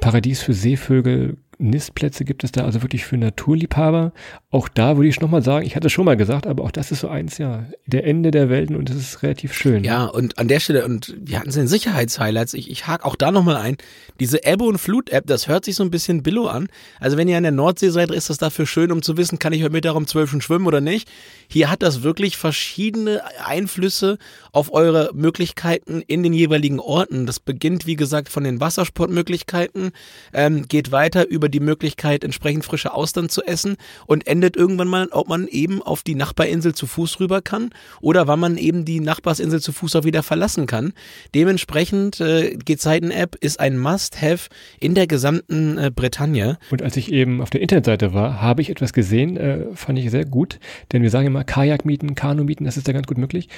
Paradies 0.00 0.40
für 0.40 0.54
Seevögel, 0.54 1.36
Nistplätze 1.58 2.24
gibt 2.24 2.44
es 2.44 2.52
da 2.52 2.64
also 2.64 2.82
wirklich 2.82 3.04
für 3.04 3.16
Naturliebhaber. 3.16 4.12
Auch 4.50 4.68
da 4.68 4.96
würde 4.96 5.08
ich 5.08 5.20
nochmal 5.20 5.42
sagen, 5.42 5.66
ich 5.66 5.76
hatte 5.76 5.88
es 5.88 5.92
schon 5.92 6.04
mal 6.04 6.16
gesagt, 6.16 6.46
aber 6.46 6.64
auch 6.64 6.70
das 6.70 6.92
ist 6.92 7.00
so 7.00 7.08
eins, 7.08 7.38
ja, 7.38 7.66
der 7.86 8.06
Ende 8.06 8.30
der 8.30 8.48
Welten 8.48 8.76
und 8.76 8.88
das 8.88 8.96
ist 8.96 9.22
relativ 9.22 9.52
schön. 9.52 9.82
Ja, 9.84 10.04
und 10.04 10.38
an 10.38 10.48
der 10.48 10.60
Stelle, 10.60 10.84
und 10.84 11.16
wir 11.20 11.38
hatten 11.38 11.48
es 11.48 11.56
in 11.56 11.66
Sicherheitshighlights, 11.66 12.54
ich, 12.54 12.70
ich 12.70 12.86
hake 12.86 13.04
auch 13.04 13.16
da 13.16 13.32
nochmal 13.32 13.56
ein, 13.56 13.76
diese 14.20 14.44
Ebbe- 14.44 14.64
und 14.64 14.78
Flut-App, 14.78 15.26
das 15.26 15.48
hört 15.48 15.64
sich 15.64 15.74
so 15.74 15.82
ein 15.82 15.90
bisschen 15.90 16.22
billo 16.22 16.46
an. 16.46 16.68
Also 17.00 17.16
wenn 17.16 17.28
ihr 17.28 17.36
an 17.36 17.42
der 17.42 17.52
Nordsee 17.52 17.90
seid, 17.90 18.10
ist 18.10 18.30
das 18.30 18.38
dafür 18.38 18.66
schön, 18.66 18.92
um 18.92 19.02
zu 19.02 19.16
wissen, 19.16 19.38
kann 19.38 19.52
ich 19.52 19.62
heute 19.62 19.72
Mittag 19.72 19.96
um 19.96 20.06
zwölf 20.06 20.30
schon 20.30 20.40
schwimmen 20.40 20.66
oder 20.66 20.80
nicht. 20.80 21.08
Hier 21.48 21.70
hat 21.70 21.82
das 21.82 22.02
wirklich 22.02 22.36
verschiedene 22.36 23.22
Einflüsse 23.44 24.18
auf 24.52 24.72
eure 24.72 25.10
Möglichkeiten 25.14 26.02
in 26.06 26.22
den 26.22 26.32
jeweiligen 26.32 26.78
Orten. 26.80 27.26
Das 27.26 27.40
beginnt, 27.40 27.86
wie 27.86 27.96
gesagt, 27.96 28.28
von 28.28 28.44
den 28.44 28.60
Wassersportmöglichkeiten, 28.60 29.90
ähm, 30.32 30.68
geht 30.68 30.92
weiter 30.92 31.28
über 31.28 31.47
die 31.48 31.60
Möglichkeit, 31.60 32.24
entsprechend 32.24 32.64
frische 32.64 32.94
Austern 32.94 33.28
zu 33.28 33.42
essen 33.42 33.76
und 34.06 34.26
endet 34.26 34.56
irgendwann 34.56 34.88
mal, 34.88 35.08
ob 35.10 35.28
man 35.28 35.46
eben 35.48 35.82
auf 35.82 36.02
die 36.02 36.14
Nachbarinsel 36.14 36.74
zu 36.74 36.86
Fuß 36.86 37.20
rüber 37.20 37.42
kann 37.42 37.70
oder 38.00 38.26
wann 38.26 38.40
man 38.40 38.56
eben 38.56 38.84
die 38.84 39.00
Nachbarsinsel 39.00 39.60
zu 39.60 39.72
Fuß 39.72 39.96
auch 39.96 40.04
wieder 40.04 40.22
verlassen 40.22 40.66
kann. 40.66 40.92
Dementsprechend, 41.34 42.20
äh, 42.20 42.56
Gezeiten-App 42.56 43.36
ist 43.36 43.60
ein 43.60 43.78
Must-Have 43.78 44.48
in 44.80 44.94
der 44.94 45.06
gesamten 45.06 45.78
äh, 45.78 45.90
Bretagne. 45.94 46.58
Und 46.70 46.82
als 46.82 46.96
ich 46.96 47.12
eben 47.12 47.40
auf 47.40 47.50
der 47.50 47.60
Internetseite 47.60 48.14
war, 48.14 48.40
habe 48.40 48.62
ich 48.62 48.70
etwas 48.70 48.92
gesehen, 48.92 49.36
äh, 49.36 49.66
fand 49.74 49.98
ich 49.98 50.10
sehr 50.10 50.24
gut, 50.24 50.58
denn 50.92 51.02
wir 51.02 51.10
sagen 51.10 51.26
immer 51.26 51.44
Kajak 51.44 51.84
mieten, 51.84 52.14
Kanu 52.14 52.44
mieten, 52.44 52.64
das 52.64 52.76
ist 52.76 52.88
da 52.88 52.92
ganz 52.92 53.06
gut 53.06 53.18
möglich. 53.18 53.48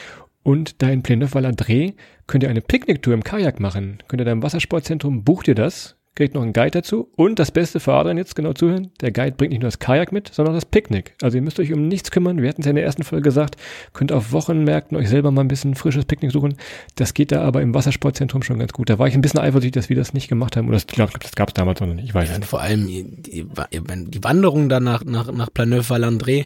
Und 0.42 0.82
da 0.82 0.88
in 0.88 1.02
Pleneuve-Valandré 1.02 1.94
könnt 2.26 2.42
ihr 2.42 2.50
eine 2.50 2.62
Picknicktour 2.62 3.12
im 3.12 3.22
Kajak 3.22 3.60
machen. 3.60 3.98
Könnt 4.08 4.22
ihr 4.22 4.24
da 4.24 4.32
im 4.32 4.42
Wassersportzentrum, 4.42 5.22
bucht 5.22 5.48
ihr 5.48 5.54
das, 5.54 5.96
kriegt 6.20 6.34
noch 6.34 6.42
einen 6.42 6.52
Guide 6.52 6.70
dazu. 6.72 7.08
Und 7.16 7.38
das 7.38 7.50
Beste 7.50 7.80
für 7.80 7.94
Adrian 7.94 8.18
jetzt 8.18 8.36
genau 8.36 8.52
zuhören, 8.52 8.90
der 9.00 9.10
Guide 9.10 9.32
bringt 9.32 9.52
nicht 9.52 9.62
nur 9.62 9.68
das 9.68 9.78
Kajak 9.78 10.12
mit, 10.12 10.28
sondern 10.32 10.54
das 10.54 10.66
Picknick. 10.66 11.14
Also 11.22 11.38
ihr 11.38 11.42
müsst 11.42 11.58
euch 11.58 11.72
um 11.72 11.88
nichts 11.88 12.10
kümmern. 12.10 12.42
Wir 12.42 12.50
hatten 12.50 12.60
es 12.60 12.66
ja 12.66 12.70
in 12.70 12.76
der 12.76 12.84
ersten 12.84 13.04
Folge 13.04 13.22
gesagt, 13.22 13.56
könnt 13.94 14.12
auf 14.12 14.30
Wochenmärkten 14.32 14.98
euch 14.98 15.08
selber 15.08 15.30
mal 15.30 15.40
ein 15.40 15.48
bisschen 15.48 15.74
frisches 15.74 16.04
Picknick 16.04 16.30
suchen. 16.30 16.56
Das 16.96 17.14
geht 17.14 17.32
da 17.32 17.40
aber 17.40 17.62
im 17.62 17.72
Wassersportzentrum 17.72 18.42
schon 18.42 18.58
ganz 18.58 18.74
gut. 18.74 18.90
Da 18.90 18.98
war 18.98 19.08
ich 19.08 19.14
ein 19.14 19.22
bisschen 19.22 19.40
eifersüchtig, 19.40 19.72
dass 19.72 19.88
wir 19.88 19.96
das 19.96 20.12
nicht 20.12 20.28
gemacht 20.28 20.56
haben. 20.56 20.68
Oder 20.68 20.76
ich 20.76 20.86
glaube, 20.86 21.12
das 21.18 21.32
gab 21.32 21.48
es 21.48 21.54
damals 21.54 21.80
noch 21.80 21.86
nicht. 21.86 22.04
Ich 22.04 22.14
weiß 22.14 22.28
Ja, 22.28 22.36
nicht. 22.36 22.46
vor 22.46 22.60
allem 22.60 22.86
die, 22.86 23.04
die, 23.32 24.22
Wanderung 24.22 24.68
dann 24.68 24.84
nach, 24.84 25.02
nach, 25.04 25.32
nach 25.32 25.48
Planeuve-Valandré, 25.54 26.44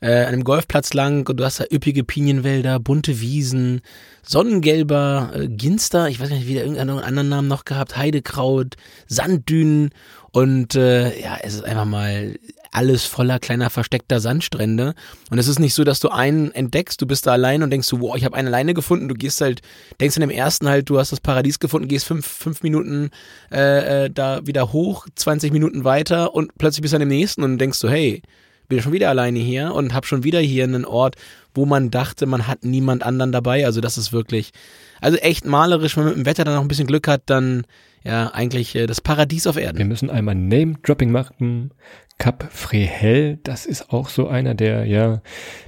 äh, 0.00 0.20
an 0.20 0.26
einem 0.26 0.44
Golfplatz 0.44 0.94
lang 0.94 1.28
und 1.28 1.40
du 1.40 1.44
hast 1.44 1.60
da 1.60 1.64
üppige 1.72 2.04
Pinienwälder, 2.04 2.78
bunte 2.78 3.20
Wiesen, 3.20 3.80
sonnengelber 4.22 5.30
äh, 5.34 5.48
Ginster, 5.48 6.08
ich 6.08 6.20
weiß 6.20 6.30
nicht, 6.30 6.46
wie 6.48 6.54
der 6.54 6.64
irgendeinen 6.64 6.98
anderen 6.98 7.28
Namen 7.28 7.48
noch 7.48 7.64
gehabt, 7.64 7.96
Heidekraut, 7.96 8.76
Sanddünen 9.16 9.90
und 10.32 10.74
äh, 10.74 11.20
ja, 11.20 11.38
es 11.42 11.54
ist 11.54 11.64
einfach 11.64 11.86
mal 11.86 12.36
alles 12.76 13.06
voller 13.06 13.38
kleiner 13.38 13.70
versteckter 13.70 14.20
Sandstrände. 14.20 14.94
Und 15.30 15.38
es 15.38 15.48
ist 15.48 15.58
nicht 15.58 15.72
so, 15.72 15.82
dass 15.82 15.98
du 15.98 16.10
einen 16.10 16.50
entdeckst, 16.52 17.00
du 17.00 17.06
bist 17.06 17.26
da 17.26 17.32
allein 17.32 17.62
und 17.62 17.70
denkst 17.70 17.88
so, 17.88 18.00
wow, 18.00 18.14
ich 18.16 18.24
habe 18.24 18.36
eine 18.36 18.48
alleine 18.48 18.74
gefunden. 18.74 19.08
Du 19.08 19.14
gehst 19.14 19.40
halt, 19.40 19.62
denkst 19.98 20.16
in 20.16 20.20
dem 20.20 20.30
ersten 20.30 20.68
halt, 20.68 20.90
du 20.90 20.98
hast 20.98 21.10
das 21.10 21.20
Paradies 21.20 21.58
gefunden, 21.58 21.88
gehst 21.88 22.04
fünf, 22.04 22.26
fünf 22.26 22.62
Minuten 22.62 23.10
äh, 23.50 24.04
äh, 24.04 24.10
da 24.10 24.46
wieder 24.46 24.74
hoch, 24.74 25.06
20 25.14 25.52
Minuten 25.52 25.84
weiter 25.84 26.34
und 26.34 26.52
plötzlich 26.58 26.82
bist 26.82 26.92
du 26.92 26.96
an 26.96 27.00
dem 27.00 27.08
nächsten 27.08 27.42
und 27.42 27.56
denkst 27.56 27.78
so, 27.78 27.88
hey, 27.88 28.20
bin 28.68 28.82
schon 28.82 28.92
wieder 28.92 29.08
alleine 29.08 29.38
hier 29.38 29.72
und 29.72 29.94
habe 29.94 30.06
schon 30.06 30.24
wieder 30.24 30.40
hier 30.40 30.64
einen 30.64 30.84
Ort, 30.84 31.16
wo 31.54 31.64
man 31.64 31.90
dachte, 31.90 32.26
man 32.26 32.46
hat 32.46 32.64
niemand 32.64 33.04
anderen 33.04 33.32
dabei. 33.32 33.64
Also 33.64 33.80
das 33.80 33.96
ist 33.96 34.12
wirklich, 34.12 34.52
also 35.00 35.16
echt 35.18 35.46
malerisch, 35.46 35.96
wenn 35.96 36.04
man 36.04 36.12
mit 36.14 36.24
dem 36.24 36.26
Wetter 36.26 36.44
dann 36.44 36.56
noch 36.56 36.62
ein 36.62 36.68
bisschen 36.68 36.86
Glück 36.86 37.08
hat, 37.08 37.22
dann 37.26 37.64
ja 38.06 38.28
eigentlich 38.28 38.74
äh, 38.74 38.86
das 38.86 39.00
Paradies 39.00 39.46
auf 39.46 39.56
Wir 39.56 39.64
Erden. 39.64 39.88
müssen 39.88 40.10
einmal 40.10 40.34
Name-Dropping 40.34 41.10
machen. 41.10 41.72
Cap 42.18 42.48
Frehel, 42.50 43.38
das 43.42 43.66
ist 43.66 43.92
auch 43.92 44.08
so 44.08 44.26
einer, 44.26 44.54
der, 44.54 44.86
ja, 44.86 45.20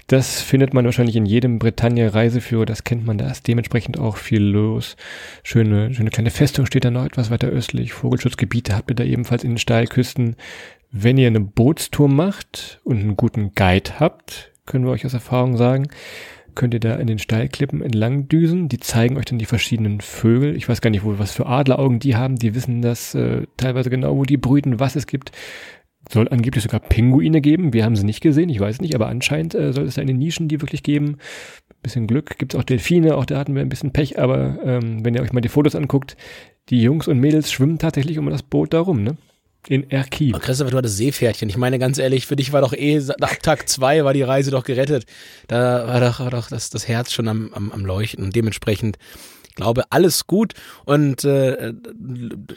das 0.07 0.41
findet 0.41 0.73
man 0.73 0.87
wahrscheinlich 0.87 1.17
in 1.17 1.27
jedem 1.27 1.59
Bretagne-Reiseführer, 1.59 2.65
das 2.65 2.85
kennt 2.85 3.05
man, 3.05 3.19
da 3.19 3.31
ist 3.31 3.47
dementsprechend 3.47 3.99
auch 3.99 4.17
viel 4.17 4.43
los. 4.43 4.97
Schöne, 5.43 5.93
schöne 5.93 6.09
kleine 6.09 6.31
Festung 6.31 6.65
steht 6.65 6.87
da 6.87 6.91
noch 6.91 7.05
etwas 7.05 7.31
weiter 7.31 7.49
östlich. 7.49 7.93
Vogelschutzgebiete 7.93 8.75
habt 8.75 8.91
ihr 8.91 8.97
da 8.97 9.05
ebenfalls 9.05 9.45
in 9.45 9.51
den 9.51 9.59
Steilküsten. 9.59 10.37
Wenn 10.91 11.19
ihr 11.19 11.27
eine 11.27 11.41
Bootstour 11.41 12.09
macht 12.09 12.81
und 12.83 12.99
einen 12.99 13.17
guten 13.19 13.53
Guide 13.55 14.01
habt, 14.01 14.51
können 14.65 14.87
wir 14.87 14.93
euch 14.93 15.05
aus 15.05 15.13
Erfahrung 15.13 15.59
sagen, 15.59 15.89
könnt 16.59 16.75
ihr 16.75 16.81
da 16.81 16.97
in 16.97 17.07
den 17.07 17.19
Steilklippen 17.19 17.81
entlang 17.81 18.29
düsen. 18.29 18.69
Die 18.69 18.81
zeigen 18.81 19.17
euch 19.17 19.25
dann 19.25 19.39
die 19.39 19.47
verschiedenen 19.47 20.01
Vögel. 20.03 20.57
Ich 20.57 20.69
weiß 20.69 20.83
gar 20.83 20.91
nicht, 20.91 21.05
wo, 21.05 21.19
was 21.19 21.33
für 21.33 21.47
Adleraugen 21.47 22.01
die 22.01 22.17
haben. 22.17 22.37
Die 22.37 22.55
wissen 22.55 22.83
das 22.83 23.15
äh, 23.15 23.47
teilweise 23.57 23.89
genau, 23.89 24.17
wo 24.17 24.25
die 24.25 24.37
brüten, 24.37 24.81
was 24.81 24.97
es 24.97 25.07
gibt. 25.07 25.33
Soll 26.11 26.29
angeblich 26.29 26.65
sogar 26.65 26.81
Pinguine 26.81 27.41
geben. 27.41 27.73
Wir 27.73 27.85
haben 27.85 27.97
sie 27.97 28.05
nicht 28.05 28.21
gesehen, 28.21 28.49
ich 28.49 28.61
weiß 28.61 28.81
nicht, 28.81 28.95
aber 28.95 29.07
anscheinend 29.07 29.55
äh, 29.55 29.73
soll 29.73 29.85
es 29.85 29.95
da 29.95 30.03
in 30.03 30.09
den 30.09 30.19
Nischen 30.19 30.49
die 30.49 30.61
wirklich 30.61 30.83
geben. 30.83 31.19
Bisschen 31.81 32.09
Glück. 32.09 32.37
Gibt 32.39 32.55
es 32.55 32.61
auch 32.61 32.65
Delfine, 32.65 33.17
auch 33.17 33.25
da 33.25 33.39
hatten 33.39 33.55
wir 33.55 33.63
ein 33.63 33.69
bisschen 33.69 33.93
Pech, 33.93 34.19
aber 34.19 34.59
ähm, 34.65 35.05
wenn 35.05 35.15
ihr 35.15 35.23
euch 35.23 35.33
mal 35.33 35.41
die 35.41 35.49
Fotos 35.49 35.77
anguckt, 35.77 36.17
die 36.71 36.83
Jungs 36.83 37.07
und 37.07 37.21
Mädels 37.21 37.53
schwimmen 37.53 37.79
tatsächlich 37.79 38.19
um 38.19 38.29
das 38.29 38.43
Boot 38.43 38.75
darum, 38.75 39.05
ne? 39.05 39.17
In 39.67 39.91
Erkib. 39.91 40.41
Christopher, 40.41 40.71
du 40.71 40.79
hattest 40.79 40.97
Seepferdchen. 40.97 41.49
Ich 41.49 41.57
meine 41.57 41.79
ganz 41.79 41.99
ehrlich, 41.99 42.27
für 42.27 42.37
dich 42.37 42.53
war 42.53 42.61
doch 42.63 42.73
eh, 42.73 43.03
nach 43.19 43.35
Tag 43.37 43.69
zwei 43.69 44.05
war 44.05 44.15
die 44.15 44.23
Reise 44.23 44.51
doch 44.51 44.65
gerettet. 44.65 45.05
Da 45.47 45.87
war 45.87 46.01
doch, 46.01 46.21
war 46.21 46.31
doch 46.31 46.49
das, 46.49 46.71
das 46.71 46.89
Herz 46.89 47.13
schon 47.13 47.29
am, 47.29 47.53
am, 47.53 47.73
am 47.73 47.85
Leuchten 47.85 48.25
und 48.25 48.35
dementsprechend 48.35 48.99
glaube, 49.59 49.85
alles 49.91 50.27
gut. 50.27 50.55
Und 50.87 51.25
äh, 51.25 51.75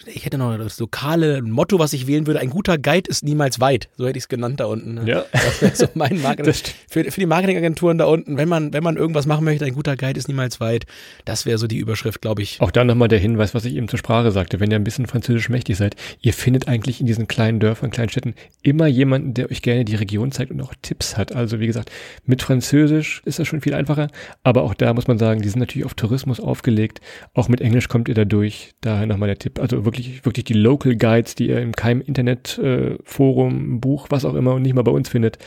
ich 0.06 0.26
hätte 0.26 0.38
noch 0.38 0.58
das 0.58 0.80
lokale 0.80 1.42
Motto, 1.42 1.80
was 1.80 1.94
ich 1.94 2.08
wählen 2.08 2.28
würde. 2.28 2.40
Ein 2.40 2.50
guter 2.50 2.78
Guide 2.78 3.10
ist 3.10 3.24
niemals 3.24 3.60
weit. 3.60 3.90
So 3.98 4.08
hätte 4.08 4.18
ich 4.18 4.24
es 4.26 4.30
genannt 4.30 4.60
da 4.60 4.66
unten. 4.66 4.94
ne? 4.96 5.04
Ja. 5.06 5.26
Das 5.34 5.62
wäre 5.62 5.76
so 5.76 5.88
mein 5.96 6.22
Marketing. 6.22 6.54
Für, 6.90 7.04
für 7.04 7.20
die 7.20 7.26
Marketingagenturen 7.26 7.98
da 7.98 8.06
unten, 8.06 8.38
wenn 8.38 8.48
man, 8.48 8.74
wenn 8.74 8.84
man 8.84 8.96
irgendwas 8.96 9.26
machen 9.26 9.44
möchte, 9.44 9.66
ein 9.66 9.74
guter 9.74 9.98
Guide 9.98 10.18
ist 10.20 10.28
niemals 10.28 10.60
weit. 10.60 10.86
Das 11.26 11.46
wäre 11.46 11.58
so 11.58 11.68
die 11.68 11.78
Überschrift, 11.78 12.22
glaube 12.22 12.42
ich. 12.44 12.62
Auch 12.62 12.72
da 12.72 12.84
nochmal 12.84 13.08
der 13.08 13.20
Hinweis, 13.20 13.54
was 13.54 13.66
ich 13.66 13.76
eben 13.76 13.88
zur 13.88 14.00
Sprache 14.00 14.32
sagte. 14.32 14.60
Wenn 14.60 14.72
ihr 14.72 14.78
ein 14.78 14.84
bisschen 14.84 15.08
französisch 15.08 15.50
mächtig 15.50 15.78
seid, 15.78 15.96
ihr 16.22 16.34
findet 16.34 16.68
eigentlich 16.68 17.02
in 17.02 17.08
diesen 17.08 17.28
kleinen 17.28 17.60
Dörfern, 17.60 17.90
kleinen 17.90 18.10
Städten 18.10 18.36
immer 18.62 18.88
jemanden, 18.88 19.34
der 19.34 19.50
euch 19.50 19.62
gerne 19.62 19.84
die 19.84 19.96
Region 19.96 20.32
zeigt 20.32 20.52
und 20.52 20.62
auch 20.62 20.74
Tipps 20.82 21.18
hat. 21.18 21.34
Also 21.34 21.60
wie 21.60 21.68
gesagt, 21.68 21.92
mit 22.26 22.42
Französisch 22.44 23.22
ist 23.26 23.40
das 23.40 23.48
schon 23.48 23.62
viel 23.62 23.74
einfacher. 23.74 24.08
Aber 24.44 24.64
auch 24.64 24.74
da 24.76 24.94
muss 24.94 25.08
man 25.08 25.18
sagen, 25.18 25.42
die 25.42 25.50
sind 25.50 25.60
natürlich 25.60 25.86
auf 25.86 25.96
Tourismus 25.96 26.40
aufgelegt. 26.40 26.91
Auch 27.34 27.48
mit 27.48 27.62
Englisch 27.62 27.88
kommt 27.88 28.10
ihr 28.10 28.16
da 28.16 28.26
durch. 28.26 28.74
Daher 28.82 29.06
nochmal 29.06 29.28
der 29.28 29.38
Tipp. 29.38 29.60
Also 29.60 29.86
wirklich, 29.86 30.26
wirklich 30.26 30.46
die 30.46 30.54
Local 30.54 30.96
Guides, 30.96 31.36
die 31.36 31.48
ihr 31.50 31.60
in 31.60 31.72
keinem 31.72 32.02
Internet, 32.02 32.58
äh, 32.58 32.98
Forum, 33.04 33.80
Buch, 33.80 34.08
was 34.10 34.26
auch 34.26 34.34
immer 34.34 34.54
und 34.54 34.64
nicht 34.64 34.74
mal 34.74 34.84
bei 34.84 34.92
uns 34.92 35.10
findet. 35.10 35.38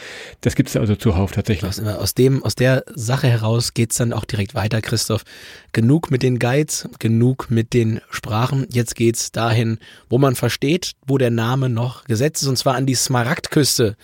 Das 0.41 0.55
gibt's 0.55 0.73
da 0.73 0.81
also 0.81 0.97
zuhauf 0.97 1.33
tatsächlich. 1.33 1.69
Aus, 1.69 1.81
aus, 1.81 2.15
dem, 2.15 2.43
aus 2.43 2.55
der 2.55 2.85
Sache 2.95 3.29
heraus 3.29 3.75
geht's 3.75 3.97
dann 3.97 4.13
auch 4.13 4.25
direkt 4.25 4.55
weiter, 4.55 4.81
Christoph. 4.81 5.25
Genug 5.73 6.11
mit 6.11 6.23
den 6.23 6.39
Guides, 6.39 6.89
genug 6.99 7.51
mit 7.51 7.75
den 7.75 8.01
Sprachen. 8.11 8.67
Jetzt 8.71 8.97
geht's 8.97 9.33
dahin, 9.33 9.79
wo 10.09 10.19
man 10.19 10.35
versteht, 10.35 10.93
wo 11.07 11.19
der 11.19 11.31
Name 11.31 11.69
noch 11.69 12.05
gesetzt 12.05 12.43
ist, 12.43 12.49
und 12.49 12.57
zwar 12.57 12.75
an 12.75 12.87
die 12.87 12.95
Smaragdküste. 12.95 13.97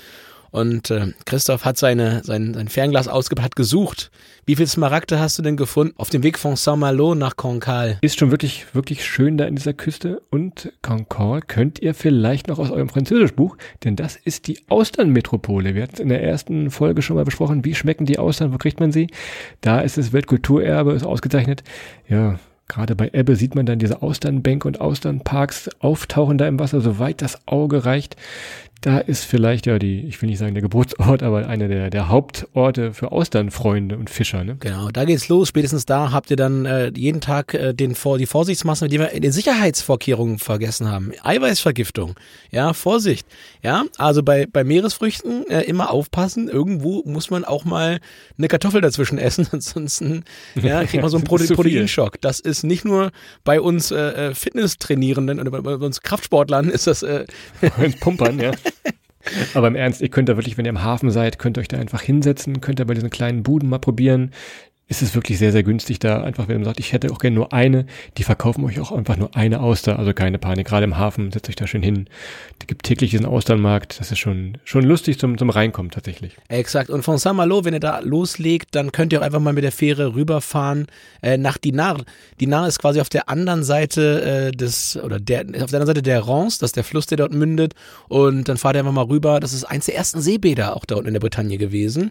Und 0.51 0.91
äh, 0.91 1.13
Christoph 1.25 1.65
hat 1.65 1.79
seine, 1.79 2.23
sein, 2.25 2.55
sein 2.55 2.69
Fernglas 2.69 3.09
ausgepackt, 3.09 3.45
hat 3.45 3.57
gesucht. 3.57 4.11
Wie 4.47 4.57
viel 4.57 4.67
Smaragde 4.67 5.21
hast 5.21 5.39
du 5.39 5.43
denn 5.43 5.57
gefunden 5.57 5.95
auf 5.97 6.11
dem 6.11 6.23
Weg 6.23 6.39
von 6.39 6.57
Saint-Malo 6.57 7.15
nach 7.15 7.37
Cancale? 7.37 7.99
Ist 8.01 8.19
schon 8.19 8.31
wirklich, 8.31 8.75
wirklich 8.75 9.05
schön 9.05 9.39
da 9.39 9.45
in 9.45 9.57
dieser 9.57 9.73
Küste. 9.73 10.23
Und 10.31 10.73
Cancale 10.83 11.43
könnt 11.43 11.79
ihr 11.79 11.95
vielleicht 11.95 12.49
noch 12.49 12.59
aus 12.59 12.71
eurem 12.71 12.89
Französischbuch, 12.89 13.57
denn 13.85 13.97
das 13.97 14.17
ist 14.17 14.49
die 14.49 14.59
Austernmetropole. 14.69 15.75
Wir 15.75 15.85
hatten 15.85 15.95
es 15.95 16.01
in 16.01 16.09
der 16.09 16.23
ersten 16.23 16.71
Folge 16.71 17.03
schon 17.03 17.17
mal 17.17 17.25
besprochen. 17.25 17.65
Wie 17.65 17.75
schmecken 17.75 18.07
die 18.07 18.19
Austern? 18.19 18.53
Wo 18.53 18.59
kriegt 18.59 18.81
man 18.81 18.93
sie? 18.93 19.09
Da 19.61 19.81
ist 19.81 19.99
es 19.99 20.13
Weltkulturerbe, 20.13 20.93
ist 20.93 21.05
ausgezeichnet. 21.05 21.63
Ja, 22.09 22.39
Gerade 22.71 22.95
bei 22.95 23.11
Ebbe 23.13 23.35
sieht 23.35 23.57
man 23.57 23.67
dann 23.67 23.81
diese 23.81 24.01
Austernbänke 24.01 24.69
und 24.69 24.81
Austernparks 24.81 25.71
auftauchen 25.81 26.39
da 26.39 26.47
im 26.47 26.61
Wasser, 26.61 26.81
soweit 26.81 27.21
das 27.21 27.49
Auge 27.49 27.85
reicht. 27.85 28.15
Da 28.81 28.99
ist 28.99 29.25
vielleicht 29.25 29.67
ja 29.67 29.79
die, 29.79 30.07
ich 30.07 30.21
will 30.23 30.29
nicht 30.31 30.39
sagen 30.39 30.55
der 30.55 30.63
Geburtsort, 30.63 31.23
aber 31.23 31.47
einer 31.47 31.69
der, 31.69 31.91
der 31.91 32.09
Hauptorte 32.09 32.95
für 32.95 33.13
Austernfreunde 33.13 33.99
und 33.99 34.09
Fischer. 34.09 34.43
Ne? 34.43 34.57
Genau, 34.61 34.89
da 34.89 35.05
geht's 35.05 35.29
los. 35.29 35.49
Spätestens 35.49 35.85
da 35.85 36.13
habt 36.13 36.31
ihr 36.31 36.37
dann 36.37 36.65
äh, 36.65 36.91
jeden 36.97 37.21
Tag 37.21 37.53
äh, 37.53 37.75
den, 37.75 37.95
die 38.19 38.27
Vorsichtsmaßnahmen, 38.27 38.91
die 38.91 38.99
wir 38.99 39.11
in 39.11 39.21
den 39.21 39.33
Sicherheitsvorkehrungen 39.33 40.39
vergessen 40.39 40.89
haben. 40.89 41.13
Eiweißvergiftung, 41.23 42.15
ja, 42.51 42.73
Vorsicht. 42.73 43.27
Ja, 43.63 43.85
also 43.99 44.23
bei, 44.23 44.47
bei 44.47 44.65
Meeresfrüchten 44.65 45.47
äh, 45.51 45.63
immer 45.63 45.91
aufpassen. 45.91 46.49
Irgendwo 46.49 47.03
muss 47.05 47.29
man 47.29 47.45
auch 47.45 47.67
mal 47.67 48.01
eine 48.39 48.49
Kartoffel 48.49 48.81
dazwischen 48.81 49.19
essen, 49.19 49.47
ansonsten 49.53 50.25
ja, 50.55 50.85
kriegt 50.85 51.03
man 51.03 51.11
so 51.11 51.19
einen 51.19 51.25
Prote 51.31 51.53
Proteinschock. 51.53 52.19
Das 52.23 52.41
ist 52.41 52.63
nicht 52.63 52.87
nur 52.87 53.11
bei 53.45 53.61
uns 53.61 53.91
äh, 53.91 54.29
äh 54.31 54.35
Fitnesstrainierenden 54.35 55.39
oder 55.39 55.51
bei, 55.51 55.61
bei 55.61 55.75
uns 55.75 56.01
Kraftsportlern 56.01 56.71
ist 56.71 56.87
das 56.87 57.03
äh, 57.03 57.27
Pumpern, 58.01 58.39
ja. 58.39 58.53
Aber 59.55 59.69
im 59.69 59.77
Ernst, 59.77 60.01
ihr 60.01 60.09
könnt 60.09 60.29
da 60.29 60.37
wirklich, 60.37 60.57
wenn 60.57 60.65
ihr 60.65 60.71
im 60.71 60.83
Hafen 60.83 61.11
seid, 61.11 61.39
könnt 61.39 61.59
ihr 61.59 61.61
euch 61.61 61.69
da 61.69 61.79
einfach 61.79 62.03
hinsetzen, 62.03 62.61
könnt 62.61 62.81
ihr 62.81 62.87
bei 62.87 62.95
diesen 62.95 63.11
kleinen 63.11 63.43
Buden 63.43 63.69
mal 63.69 63.79
probieren 63.79 64.33
ist 64.91 65.03
es 65.03 65.15
wirklich 65.15 65.39
sehr, 65.39 65.53
sehr 65.53 65.63
günstig 65.63 66.01
da. 66.01 66.21
Einfach, 66.25 66.49
wenn 66.49 66.57
man 66.57 66.65
sagt, 66.65 66.81
ich 66.81 66.93
hätte 66.93 67.13
auch 67.13 67.21
gerne 67.21 67.37
nur 67.37 67.53
eine, 67.53 67.87
die 68.19 68.25
verkaufen 68.25 68.65
euch 68.65 68.81
auch 68.81 68.91
einfach 68.91 69.17
nur 69.17 69.37
eine 69.37 69.61
Auster. 69.61 70.01
Also 70.01 70.13
keine 70.13 70.39
Panik. 70.39 70.67
Gerade 70.67 70.83
im 70.83 70.99
Hafen 70.99 71.31
setzt 71.31 71.49
euch 71.49 71.55
da 71.55 71.69
schön 71.69 71.83
hin. 71.83 72.09
Da 72.59 72.67
gibt 72.67 72.83
täglich 72.83 73.13
diesen 73.13 73.25
Austernmarkt. 73.25 74.01
Das 74.01 74.11
ist 74.11 74.19
schon, 74.19 74.59
schon 74.65 74.83
lustig 74.83 75.21
zum, 75.21 75.39
zum 75.39 75.49
Reinkommen 75.49 75.93
tatsächlich. 75.93 76.37
Exakt. 76.49 76.91
Und 76.91 77.05
von 77.05 77.19
Saint-Malo, 77.19 77.65
wenn 77.65 77.73
ihr 77.73 77.79
da 77.79 78.01
loslegt, 78.01 78.75
dann 78.75 78.91
könnt 78.91 79.13
ihr 79.13 79.21
auch 79.21 79.25
einfach 79.25 79.39
mal 79.39 79.53
mit 79.53 79.63
der 79.63 79.71
Fähre 79.71 80.17
rüberfahren 80.17 80.89
äh, 81.23 81.39
nach 81.39 81.57
Dinar. 81.57 82.03
Dinar 82.41 82.67
ist 82.67 82.81
quasi 82.81 83.01
auf 83.01 83.09
der 83.09 83.29
anderen 83.29 83.63
Seite 83.63 84.49
äh, 84.49 84.51
des, 84.51 84.97
oder 84.97 85.21
der, 85.21 85.43
auf 85.43 85.47
der 85.47 85.63
anderen 85.63 85.87
Seite 85.87 86.03
der 86.03 86.27
Rance, 86.27 86.59
das 86.59 86.71
ist 86.71 86.77
der 86.77 86.85
Fluss, 86.85 87.07
der 87.07 87.19
dort 87.19 87.33
mündet. 87.33 87.75
Und 88.09 88.49
dann 88.49 88.57
fahrt 88.57 88.75
ihr 88.75 88.81
einfach 88.81 88.91
mal 88.91 89.05
rüber. 89.05 89.39
Das 89.39 89.53
ist 89.53 89.63
eins 89.63 89.87
der 89.87 89.95
ersten 89.95 90.21
Seebäder 90.21 90.75
auch 90.75 90.85
da 90.85 90.97
unten 90.97 91.07
in 91.07 91.15
der 91.15 91.21
Bretagne 91.21 91.59
gewesen. 91.59 92.11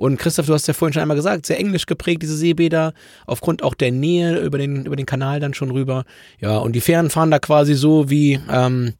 Und 0.00 0.16
Christoph, 0.16 0.46
du 0.46 0.54
hast 0.54 0.66
ja 0.66 0.72
vorhin 0.72 0.94
schon 0.94 1.02
einmal 1.02 1.16
gesagt, 1.16 1.44
sehr 1.44 1.58
englisch 1.58 1.84
geprägt, 1.84 2.19
diese 2.22 2.36
Seebäder, 2.36 2.94
aufgrund 3.26 3.62
auch 3.62 3.74
der 3.74 3.90
Nähe 3.90 4.38
über 4.40 4.58
den, 4.58 4.86
über 4.86 4.96
den 4.96 5.06
Kanal 5.06 5.40
dann 5.40 5.54
schon 5.54 5.70
rüber. 5.70 6.04
Ja, 6.40 6.58
und 6.58 6.72
die 6.72 6.80
Fähren 6.80 7.10
fahren 7.10 7.30
da 7.30 7.38
quasi 7.38 7.74
so 7.74 8.10
wie, 8.10 8.38
ähm, 8.50 8.94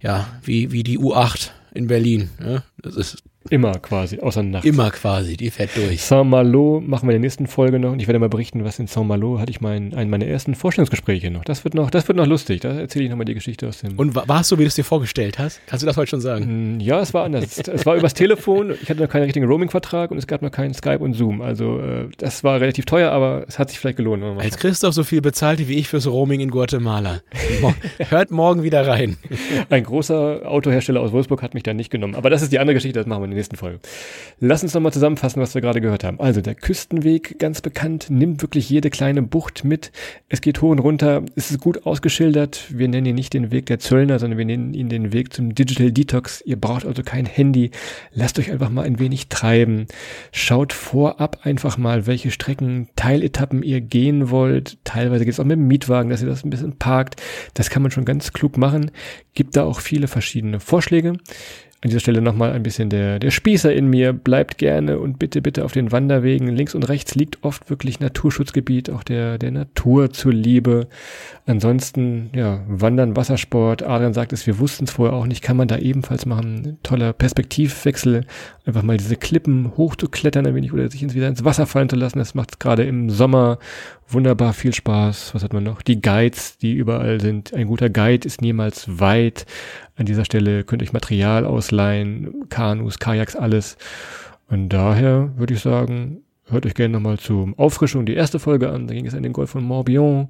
ja, 0.00 0.26
wie, 0.42 0.72
wie 0.72 0.82
die 0.82 0.98
U8 0.98 1.50
in 1.72 1.86
Berlin. 1.86 2.30
Ja? 2.44 2.62
Das 2.78 2.96
ist 2.96 3.22
Immer 3.50 3.72
quasi, 3.72 4.20
außer 4.20 4.42
Nacht. 4.42 4.64
Immer 4.64 4.90
quasi, 4.90 5.36
die 5.36 5.50
fährt 5.50 5.76
durch. 5.76 6.02
Saint-Malo 6.02 6.82
machen 6.84 7.08
wir 7.08 7.14
in 7.14 7.20
der 7.20 7.26
nächsten 7.26 7.46
Folge 7.46 7.78
noch 7.78 7.92
und 7.92 8.00
ich 8.00 8.08
werde 8.08 8.18
mal 8.18 8.28
berichten, 8.28 8.64
was 8.64 8.78
in 8.78 8.86
Saint-Malo 8.86 9.38
hatte 9.38 9.50
ich 9.50 9.60
mein, 9.60 9.92
einen 9.94 10.10
meiner 10.10 10.26
ersten 10.26 10.54
Vorstellungsgespräche 10.54 11.30
noch. 11.30 11.44
Das 11.44 11.64
wird 11.64 11.74
noch, 11.74 11.90
das 11.90 12.08
wird 12.08 12.16
noch 12.16 12.26
lustig. 12.26 12.62
Da 12.62 12.72
erzähle 12.72 13.04
ich 13.04 13.10
nochmal 13.10 13.26
die 13.26 13.34
Geschichte 13.34 13.68
aus 13.68 13.80
dem. 13.80 13.98
Und 13.98 14.14
war 14.14 14.40
es 14.40 14.48
so, 14.48 14.58
wie 14.58 14.62
du 14.62 14.68
es 14.68 14.74
dir 14.74 14.84
vorgestellt 14.84 15.38
hast? 15.38 15.60
Kannst 15.66 15.82
du 15.82 15.86
das 15.86 15.96
heute 15.96 16.10
schon 16.10 16.20
sagen? 16.22 16.76
Mm, 16.76 16.80
ja, 16.80 17.00
es 17.00 17.12
war 17.12 17.24
anders. 17.24 17.58
es 17.58 17.84
war 17.84 17.96
übers 17.96 18.14
Telefon. 18.14 18.74
Ich 18.82 18.88
hatte 18.88 19.02
noch 19.02 19.10
keinen 19.10 19.24
richtigen 19.24 19.46
Roaming-Vertrag 19.46 20.10
und 20.10 20.16
es 20.16 20.26
gab 20.26 20.40
noch 20.40 20.50
keinen 20.50 20.72
Skype 20.72 21.00
und 21.00 21.12
Zoom. 21.12 21.42
Also, 21.42 21.80
äh, 21.80 22.08
das 22.18 22.44
war 22.44 22.60
relativ 22.60 22.86
teuer, 22.86 23.12
aber 23.12 23.44
es 23.46 23.58
hat 23.58 23.70
sich 23.70 23.78
vielleicht 23.78 23.98
gelohnt. 23.98 24.22
Als 24.38 24.56
Christoph 24.56 24.94
so 24.94 25.04
viel 25.04 25.20
bezahlt 25.20 25.66
wie 25.68 25.74
ich 25.74 25.88
fürs 25.88 26.06
Roaming 26.06 26.40
in 26.40 26.50
Guatemala. 26.50 27.20
Hört 28.08 28.30
morgen 28.30 28.62
wieder 28.62 28.86
rein. 28.86 29.16
Ein 29.70 29.84
großer 29.84 30.42
Autohersteller 30.44 31.00
aus 31.00 31.12
Wolfsburg 31.12 31.42
hat 31.42 31.54
mich 31.54 31.62
da 31.62 31.74
nicht 31.74 31.90
genommen. 31.90 32.14
Aber 32.14 32.30
das 32.30 32.42
ist 32.42 32.52
die 32.52 32.58
andere 32.58 32.74
Geschichte, 32.74 32.98
das 32.98 33.06
machen 33.06 33.22
wir 33.22 33.28
in 33.30 33.33
der 33.34 33.40
nächsten 33.40 33.56
Folge. 33.56 33.80
Lass 34.40 34.62
uns 34.62 34.74
nochmal 34.74 34.92
zusammenfassen, 34.92 35.40
was 35.40 35.54
wir 35.54 35.62
gerade 35.62 35.80
gehört 35.80 36.04
haben. 36.04 36.20
Also 36.20 36.40
der 36.40 36.54
Küstenweg, 36.54 37.38
ganz 37.38 37.60
bekannt, 37.60 38.06
nimmt 38.10 38.42
wirklich 38.42 38.70
jede 38.70 38.90
kleine 38.90 39.22
Bucht 39.22 39.64
mit. 39.64 39.92
Es 40.28 40.40
geht 40.40 40.60
hoch 40.62 40.70
und 40.70 40.78
runter, 40.78 41.22
es 41.36 41.50
ist 41.50 41.60
gut 41.60 41.86
ausgeschildert. 41.86 42.66
Wir 42.70 42.88
nennen 42.88 43.06
ihn 43.06 43.14
nicht 43.14 43.34
den 43.34 43.50
Weg 43.50 43.66
der 43.66 43.78
Zöllner, 43.78 44.18
sondern 44.18 44.38
wir 44.38 44.44
nennen 44.44 44.74
ihn 44.74 44.88
den 44.88 45.12
Weg 45.12 45.32
zum 45.32 45.54
Digital 45.54 45.92
Detox. 45.92 46.42
Ihr 46.42 46.60
braucht 46.60 46.86
also 46.86 47.02
kein 47.02 47.26
Handy. 47.26 47.70
Lasst 48.12 48.38
euch 48.38 48.50
einfach 48.50 48.70
mal 48.70 48.82
ein 48.82 48.98
wenig 48.98 49.28
treiben. 49.28 49.86
Schaut 50.32 50.72
vorab 50.72 51.40
einfach 51.42 51.78
mal, 51.78 52.06
welche 52.06 52.30
Strecken, 52.30 52.88
Teiletappen 52.96 53.62
ihr 53.62 53.80
gehen 53.80 54.30
wollt. 54.30 54.78
Teilweise 54.84 55.24
geht 55.24 55.34
es 55.34 55.40
auch 55.40 55.44
mit 55.44 55.56
dem 55.56 55.66
Mietwagen, 55.66 56.10
dass 56.10 56.22
ihr 56.22 56.28
das 56.28 56.44
ein 56.44 56.50
bisschen 56.50 56.76
parkt. 56.78 57.20
Das 57.54 57.70
kann 57.70 57.82
man 57.82 57.90
schon 57.90 58.04
ganz 58.04 58.32
klug 58.32 58.56
machen. 58.56 58.90
Gibt 59.34 59.56
da 59.56 59.64
auch 59.64 59.80
viele 59.80 60.08
verschiedene 60.08 60.60
Vorschläge. 60.60 61.14
An 61.84 61.90
dieser 61.90 62.00
Stelle 62.00 62.22
nochmal 62.22 62.52
ein 62.52 62.62
bisschen 62.62 62.88
der, 62.88 63.18
der 63.18 63.30
Spießer 63.30 63.70
in 63.70 63.88
mir. 63.88 64.14
Bleibt 64.14 64.56
gerne 64.56 64.98
und 64.98 65.18
bitte, 65.18 65.42
bitte 65.42 65.66
auf 65.66 65.72
den 65.72 65.92
Wanderwegen. 65.92 66.48
Links 66.48 66.74
und 66.74 66.88
rechts 66.88 67.14
liegt 67.14 67.44
oft 67.44 67.68
wirklich 67.68 68.00
Naturschutzgebiet, 68.00 68.88
auch 68.88 69.02
der, 69.02 69.36
der 69.36 69.50
Natur 69.50 70.10
zuliebe. 70.10 70.86
Ansonsten, 71.44 72.30
ja, 72.34 72.62
Wandern, 72.68 73.16
Wassersport. 73.16 73.82
Adrian 73.82 74.14
sagt 74.14 74.32
es, 74.32 74.46
wir 74.46 74.58
wussten 74.60 74.84
es 74.84 74.92
vorher 74.92 75.14
auch 75.14 75.26
nicht, 75.26 75.42
kann 75.42 75.58
man 75.58 75.68
da 75.68 75.76
ebenfalls 75.76 76.24
machen. 76.24 76.78
toller 76.82 77.12
Perspektivwechsel. 77.12 78.24
Einfach 78.64 78.82
mal 78.82 78.96
diese 78.96 79.16
Klippen 79.16 79.76
hochzuklettern 79.76 80.46
ein 80.46 80.54
wenig 80.54 80.72
oder 80.72 80.90
sich 80.90 81.02
wieder 81.14 81.28
ins 81.28 81.44
Wasser 81.44 81.66
fallen 81.66 81.90
zu 81.90 81.96
lassen. 81.96 82.18
Das 82.18 82.34
macht 82.34 82.60
gerade 82.60 82.84
im 82.84 83.10
Sommer 83.10 83.58
wunderbar 84.08 84.52
viel 84.52 84.74
Spaß. 84.74 85.34
Was 85.34 85.42
hat 85.42 85.52
man 85.52 85.64
noch? 85.64 85.82
Die 85.82 86.00
Guides, 86.00 86.58
die 86.58 86.74
überall 86.74 87.20
sind. 87.20 87.54
Ein 87.54 87.66
guter 87.66 87.90
Guide 87.90 88.26
ist 88.26 88.40
niemals 88.40 89.00
weit. 89.00 89.46
An 89.96 90.06
dieser 90.06 90.24
Stelle 90.24 90.64
könnt 90.64 90.82
ihr 90.82 90.86
euch 90.86 90.92
Material 90.92 91.44
ausleihen, 91.44 92.48
Kanus, 92.48 92.98
Kajaks, 92.98 93.36
alles. 93.36 93.76
Und 94.48 94.68
daher 94.68 95.32
würde 95.36 95.54
ich 95.54 95.60
sagen, 95.60 96.22
hört 96.48 96.66
euch 96.66 96.74
gerne 96.74 96.94
nochmal 96.94 97.18
zur 97.18 97.52
Auffrischung 97.56 98.06
die 98.06 98.14
erste 98.14 98.38
Folge 98.38 98.70
an. 98.70 98.86
Da 98.86 98.94
ging 98.94 99.06
es 99.06 99.14
an 99.14 99.22
den 99.22 99.32
Golf 99.32 99.50
von 99.50 99.64
Morbihan. 99.64 100.28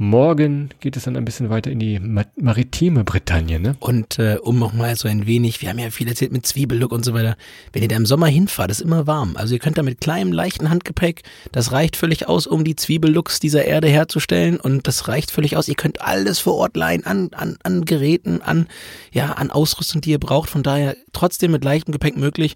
Morgen 0.00 0.70
geht 0.78 0.96
es 0.96 1.02
dann 1.02 1.16
ein 1.16 1.24
bisschen 1.24 1.50
weiter 1.50 1.72
in 1.72 1.80
die 1.80 1.98
maritime 1.98 3.02
Bretagne, 3.02 3.58
ne? 3.58 3.74
Und 3.80 4.20
äh, 4.20 4.36
um 4.40 4.56
nochmal 4.56 4.94
so 4.94 5.08
ein 5.08 5.26
wenig, 5.26 5.60
wir 5.60 5.70
haben 5.70 5.80
ja 5.80 5.90
viel 5.90 6.06
erzählt 6.06 6.30
mit 6.30 6.46
Zwiebellook 6.46 6.92
und 6.92 7.04
so 7.04 7.14
weiter. 7.14 7.36
Wenn 7.72 7.82
ihr 7.82 7.88
da 7.88 7.96
im 7.96 8.06
Sommer 8.06 8.28
hinfahrt, 8.28 8.70
ist 8.70 8.80
immer 8.80 9.08
warm. 9.08 9.36
Also 9.36 9.54
ihr 9.54 9.58
könnt 9.58 9.76
da 9.76 9.82
mit 9.82 10.00
kleinem, 10.00 10.30
leichten 10.30 10.70
Handgepäck, 10.70 11.24
das 11.50 11.72
reicht 11.72 11.96
völlig 11.96 12.28
aus, 12.28 12.46
um 12.46 12.62
die 12.62 12.76
Zwiebellooks 12.76 13.40
dieser 13.40 13.64
Erde 13.64 13.88
herzustellen. 13.88 14.60
Und 14.60 14.86
das 14.86 15.08
reicht 15.08 15.32
völlig 15.32 15.56
aus. 15.56 15.66
Ihr 15.66 15.74
könnt 15.74 16.00
alles 16.00 16.38
vor 16.38 16.54
Ort 16.54 16.76
leihen 16.76 17.04
an, 17.04 17.30
an, 17.32 17.58
an 17.64 17.84
Geräten, 17.84 18.40
an, 18.40 18.68
ja, 19.10 19.32
an 19.32 19.50
Ausrüstung, 19.50 20.00
die 20.00 20.10
ihr 20.10 20.20
braucht. 20.20 20.48
Von 20.48 20.62
daher 20.62 20.96
trotzdem 21.12 21.50
mit 21.50 21.64
leichtem 21.64 21.90
Gepäck 21.90 22.16
möglich. 22.16 22.54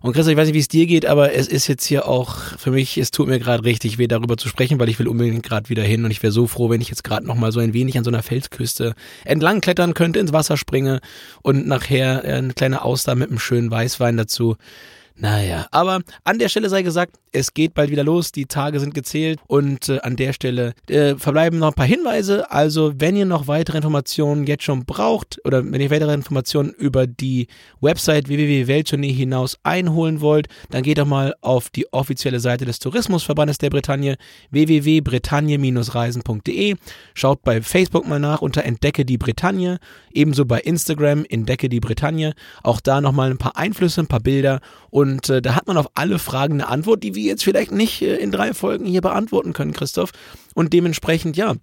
Und 0.00 0.12
Chris, 0.12 0.26
ich 0.28 0.36
weiß 0.36 0.46
nicht, 0.46 0.54
wie 0.54 0.60
es 0.60 0.68
dir 0.68 0.86
geht, 0.86 1.06
aber 1.06 1.32
es 1.32 1.48
ist 1.48 1.66
jetzt 1.66 1.84
hier 1.84 2.06
auch 2.06 2.36
für 2.36 2.70
mich, 2.70 2.98
es 2.98 3.10
tut 3.10 3.26
mir 3.26 3.38
gerade 3.38 3.64
richtig 3.64 3.98
weh, 3.98 4.06
darüber 4.06 4.36
zu 4.36 4.48
sprechen, 4.48 4.78
weil 4.78 4.88
ich 4.88 4.98
will 4.98 5.08
unbedingt 5.08 5.42
gerade 5.42 5.68
wieder 5.68 5.82
hin 5.82 6.04
und 6.04 6.10
ich 6.10 6.22
wäre 6.22 6.32
so 6.32 6.46
froh, 6.46 6.70
wenn 6.70 6.80
ich 6.80 6.88
jetzt 6.88 7.02
gerade 7.02 7.26
noch 7.26 7.34
mal 7.34 7.50
so 7.50 7.58
ein 7.58 7.74
wenig 7.74 7.98
an 7.98 8.04
so 8.04 8.10
einer 8.10 8.22
Felsküste 8.22 8.94
entlang 9.24 9.60
klettern 9.60 9.94
könnte, 9.94 10.20
ins 10.20 10.32
Wasser 10.32 10.56
springe 10.56 11.00
und 11.42 11.66
nachher 11.66 12.22
eine 12.22 12.54
kleine 12.54 12.82
Auster 12.82 13.16
mit 13.16 13.28
einem 13.28 13.40
schönen 13.40 13.70
Weißwein 13.70 14.16
dazu. 14.16 14.56
Naja, 15.16 15.66
aber 15.72 16.02
an 16.22 16.38
der 16.38 16.48
Stelle 16.48 16.68
sei 16.68 16.82
gesagt, 16.82 17.16
es 17.32 17.54
geht 17.54 17.74
bald 17.74 17.90
wieder 17.90 18.04
los, 18.04 18.30
die 18.32 18.46
Tage 18.46 18.80
sind 18.80 18.94
gezählt 18.94 19.38
und 19.46 19.88
äh, 19.88 20.00
an 20.00 20.16
der 20.16 20.32
Stelle 20.32 20.74
äh, 20.88 21.14
verbleiben 21.16 21.58
noch 21.58 21.68
ein 21.68 21.74
paar 21.74 21.86
Hinweise. 21.86 22.50
Also, 22.50 22.94
wenn 22.98 23.14
ihr 23.16 23.26
noch 23.26 23.46
weitere 23.46 23.76
Informationen 23.78 24.46
jetzt 24.46 24.64
schon 24.64 24.84
braucht 24.84 25.40
oder 25.44 25.64
wenn 25.64 25.80
ihr 25.80 25.90
weitere 25.90 26.14
Informationen 26.14 26.70
über 26.70 27.06
die 27.06 27.46
Website 27.80 28.28
www.welttournee 28.28 29.12
hinaus 29.12 29.58
einholen 29.62 30.20
wollt, 30.20 30.48
dann 30.70 30.82
geht 30.82 30.98
doch 30.98 31.06
mal 31.06 31.34
auf 31.40 31.70
die 31.70 31.92
offizielle 31.92 32.40
Seite 32.40 32.64
des 32.64 32.78
Tourismusverbandes 32.78 33.58
der 33.58 33.70
Bretagne 33.70 34.16
www.bretagne-reisen.de. 34.50 36.76
Schaut 37.14 37.42
bei 37.42 37.62
Facebook 37.62 38.08
mal 38.08 38.20
nach 38.20 38.42
unter 38.42 38.64
Entdecke 38.64 39.04
die 39.04 39.18
Bretagne, 39.18 39.78
ebenso 40.12 40.44
bei 40.44 40.60
Instagram 40.60 41.24
Entdecke 41.28 41.68
die 41.68 41.80
Bretagne. 41.80 42.34
Auch 42.62 42.80
da 42.80 43.00
nochmal 43.00 43.30
ein 43.30 43.38
paar 43.38 43.56
Einflüsse, 43.56 44.02
ein 44.02 44.06
paar 44.06 44.20
Bilder 44.20 44.60
und 44.90 45.28
äh, 45.28 45.42
da 45.42 45.54
hat 45.54 45.66
man 45.66 45.76
auf 45.76 45.88
alle 45.94 46.18
Fragen 46.18 46.54
eine 46.54 46.68
Antwort, 46.68 47.02
die 47.02 47.14
wir 47.18 47.24
jetzt 47.24 47.44
vielleicht 47.44 47.72
nicht 47.72 48.02
äh, 48.02 48.16
in 48.16 48.30
drei 48.30 48.54
Folgen 48.54 48.86
hier 48.86 49.00
beantworten 49.00 49.52
können, 49.52 49.72
Christoph. 49.72 50.12
Und 50.54 50.72
dementsprechend, 50.72 51.36
ja, 51.36 51.54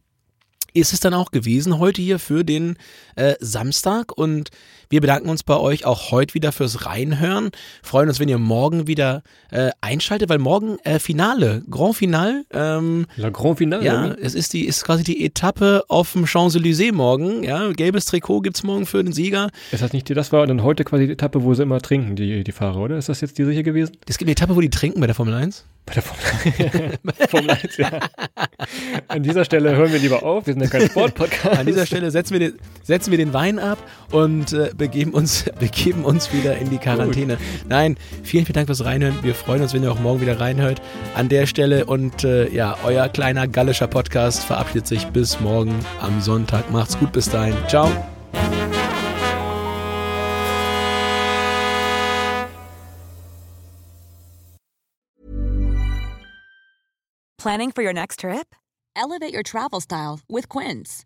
ist 0.74 0.94
es 0.94 1.00
dann 1.00 1.14
auch 1.14 1.32
gewesen 1.32 1.80
heute 1.80 2.02
hier 2.02 2.20
für 2.20 2.44
den 2.44 2.78
äh, 3.16 3.36
Samstag 3.40 4.12
und 4.18 4.50
wir 4.90 5.02
bedanken 5.02 5.30
uns 5.30 5.44
bei 5.44 5.58
euch 5.58 5.86
auch 5.86 6.12
heute 6.12 6.34
wieder 6.34 6.52
fürs 6.52 6.86
Reinhören. 6.86 7.52
Freuen 7.84 8.10
uns, 8.10 8.20
wenn 8.20 8.30
ihr 8.30 8.38
morgen 8.38 8.88
wieder 8.88 9.24
äh, 9.52 9.72
einschaltet, 9.82 10.30
weil 10.30 10.40
morgen 10.40 10.78
äh, 10.84 11.00
Finale, 11.00 11.64
Grand 11.70 11.96
Finale. 11.96 12.46
Ähm, 12.52 13.06
La 13.18 13.30
Grand 13.30 13.58
Finale. 13.58 13.84
Ja, 13.84 14.14
es 14.14 14.36
ist 14.36 14.54
die 14.54 14.66
ist 14.66 14.84
quasi 14.84 15.04
die 15.04 15.26
Etappe 15.26 15.84
auf 15.88 16.14
dem 16.14 16.26
Champs-Élysées 16.26 16.94
morgen. 16.94 17.44
Ja, 17.44 17.72
gelbes 17.72 18.06
Trikot 18.06 18.42
gibt's 18.42 18.64
morgen 18.64 18.86
für 18.86 19.04
den 19.04 19.14
Sieger. 19.14 19.50
Ist 19.72 19.82
das 19.82 19.94
nicht 19.94 20.10
die, 20.10 20.14
das 20.14 20.32
war 20.32 20.46
dann 20.48 20.64
heute 20.64 20.84
quasi 20.84 21.08
die 21.08 21.14
Etappe, 21.14 21.44
wo 21.44 21.54
sie 21.54 21.64
immer 21.64 21.82
trinken, 21.82 22.16
die, 22.16 22.44
die 22.44 22.52
Fahrer, 22.52 22.78
oder? 22.78 22.98
Ist 22.98 23.10
das 23.10 23.22
jetzt 23.22 23.38
diese 23.38 23.52
hier 23.52 23.64
gewesen? 23.64 23.98
Es 24.08 24.18
gibt 24.18 24.28
eine 24.28 24.34
Etappe, 24.34 24.56
wo 24.56 24.62
die 24.62 24.70
trinken 24.70 25.00
bei 25.00 25.08
der 25.08 25.16
Formel 25.16 25.34
1. 25.34 25.66
Bei 25.86 25.94
der 25.94 26.02
Formel, 26.02 26.98
Formel 27.30 27.50
1, 27.52 27.78
ja. 27.78 28.00
An 29.08 29.22
dieser 29.22 29.46
Stelle 29.46 29.76
hören 29.76 29.92
wir 29.92 30.00
lieber 30.00 30.24
auf. 30.24 30.48
Wir 30.48 30.54
sind 30.54 30.64
ja 30.64 30.70
kein 30.70 30.82
Sportpodcast. 30.90 31.60
An 31.60 31.66
dieser 31.68 31.86
Stelle 31.86 32.10
setzen 32.10 32.34
wir 32.34 32.40
den, 32.40 32.54
setzen 32.82 33.12
wir 33.12 33.18
den 33.18 33.34
Wein 33.34 33.60
ab 33.60 33.78
und 34.12 34.52
äh, 34.54 34.72
begeben 34.78 35.12
uns, 35.12 35.46
begeben 35.60 36.06
uns 36.06 36.34
wieder 36.34 36.58
in 36.58 36.70
die 36.70 36.78
Quarantäne. 36.78 37.38
Gut. 37.38 37.46
Nein, 37.70 37.98
vielen, 38.24 38.46
vielen 38.46 38.56
Dank 38.56 38.68
fürs 38.68 38.86
Reinhören. 38.86 39.18
Wir 39.24 39.36
freuen 39.36 39.62
uns, 39.62 39.74
wenn 39.74 39.84
ihr 39.84 39.92
auch 39.92 40.00
morgen 40.00 40.22
wieder 40.22 40.40
reinhört 40.40 40.82
an 41.16 41.30
der 41.30 41.48
Stelle. 41.48 41.86
Und 41.86 42.24
äh, 42.24 42.50
ja, 42.50 42.78
euer 42.84 43.10
kleiner 43.10 43.48
gallischer 43.48 43.88
Podcast 43.88 44.44
verabschiedet 44.44 44.88
sich 44.88 45.06
bis 45.08 45.40
morgen 45.40 45.74
am 46.02 46.22
Sonntag. 46.22 46.72
Macht's 46.72 46.98
gut, 46.98 47.12
bis 47.12 47.30
dahin. 47.30 47.56
Ciao. 47.68 47.90
Planning 57.38 57.72
for 57.72 57.84
your 57.84 57.94
next 57.94 58.22
trip? 58.22 58.56
Elevate 58.96 59.32
your 59.32 59.44
travel 59.44 59.80
style 59.80 60.20
with 60.28 60.50
Quince. 60.50 61.06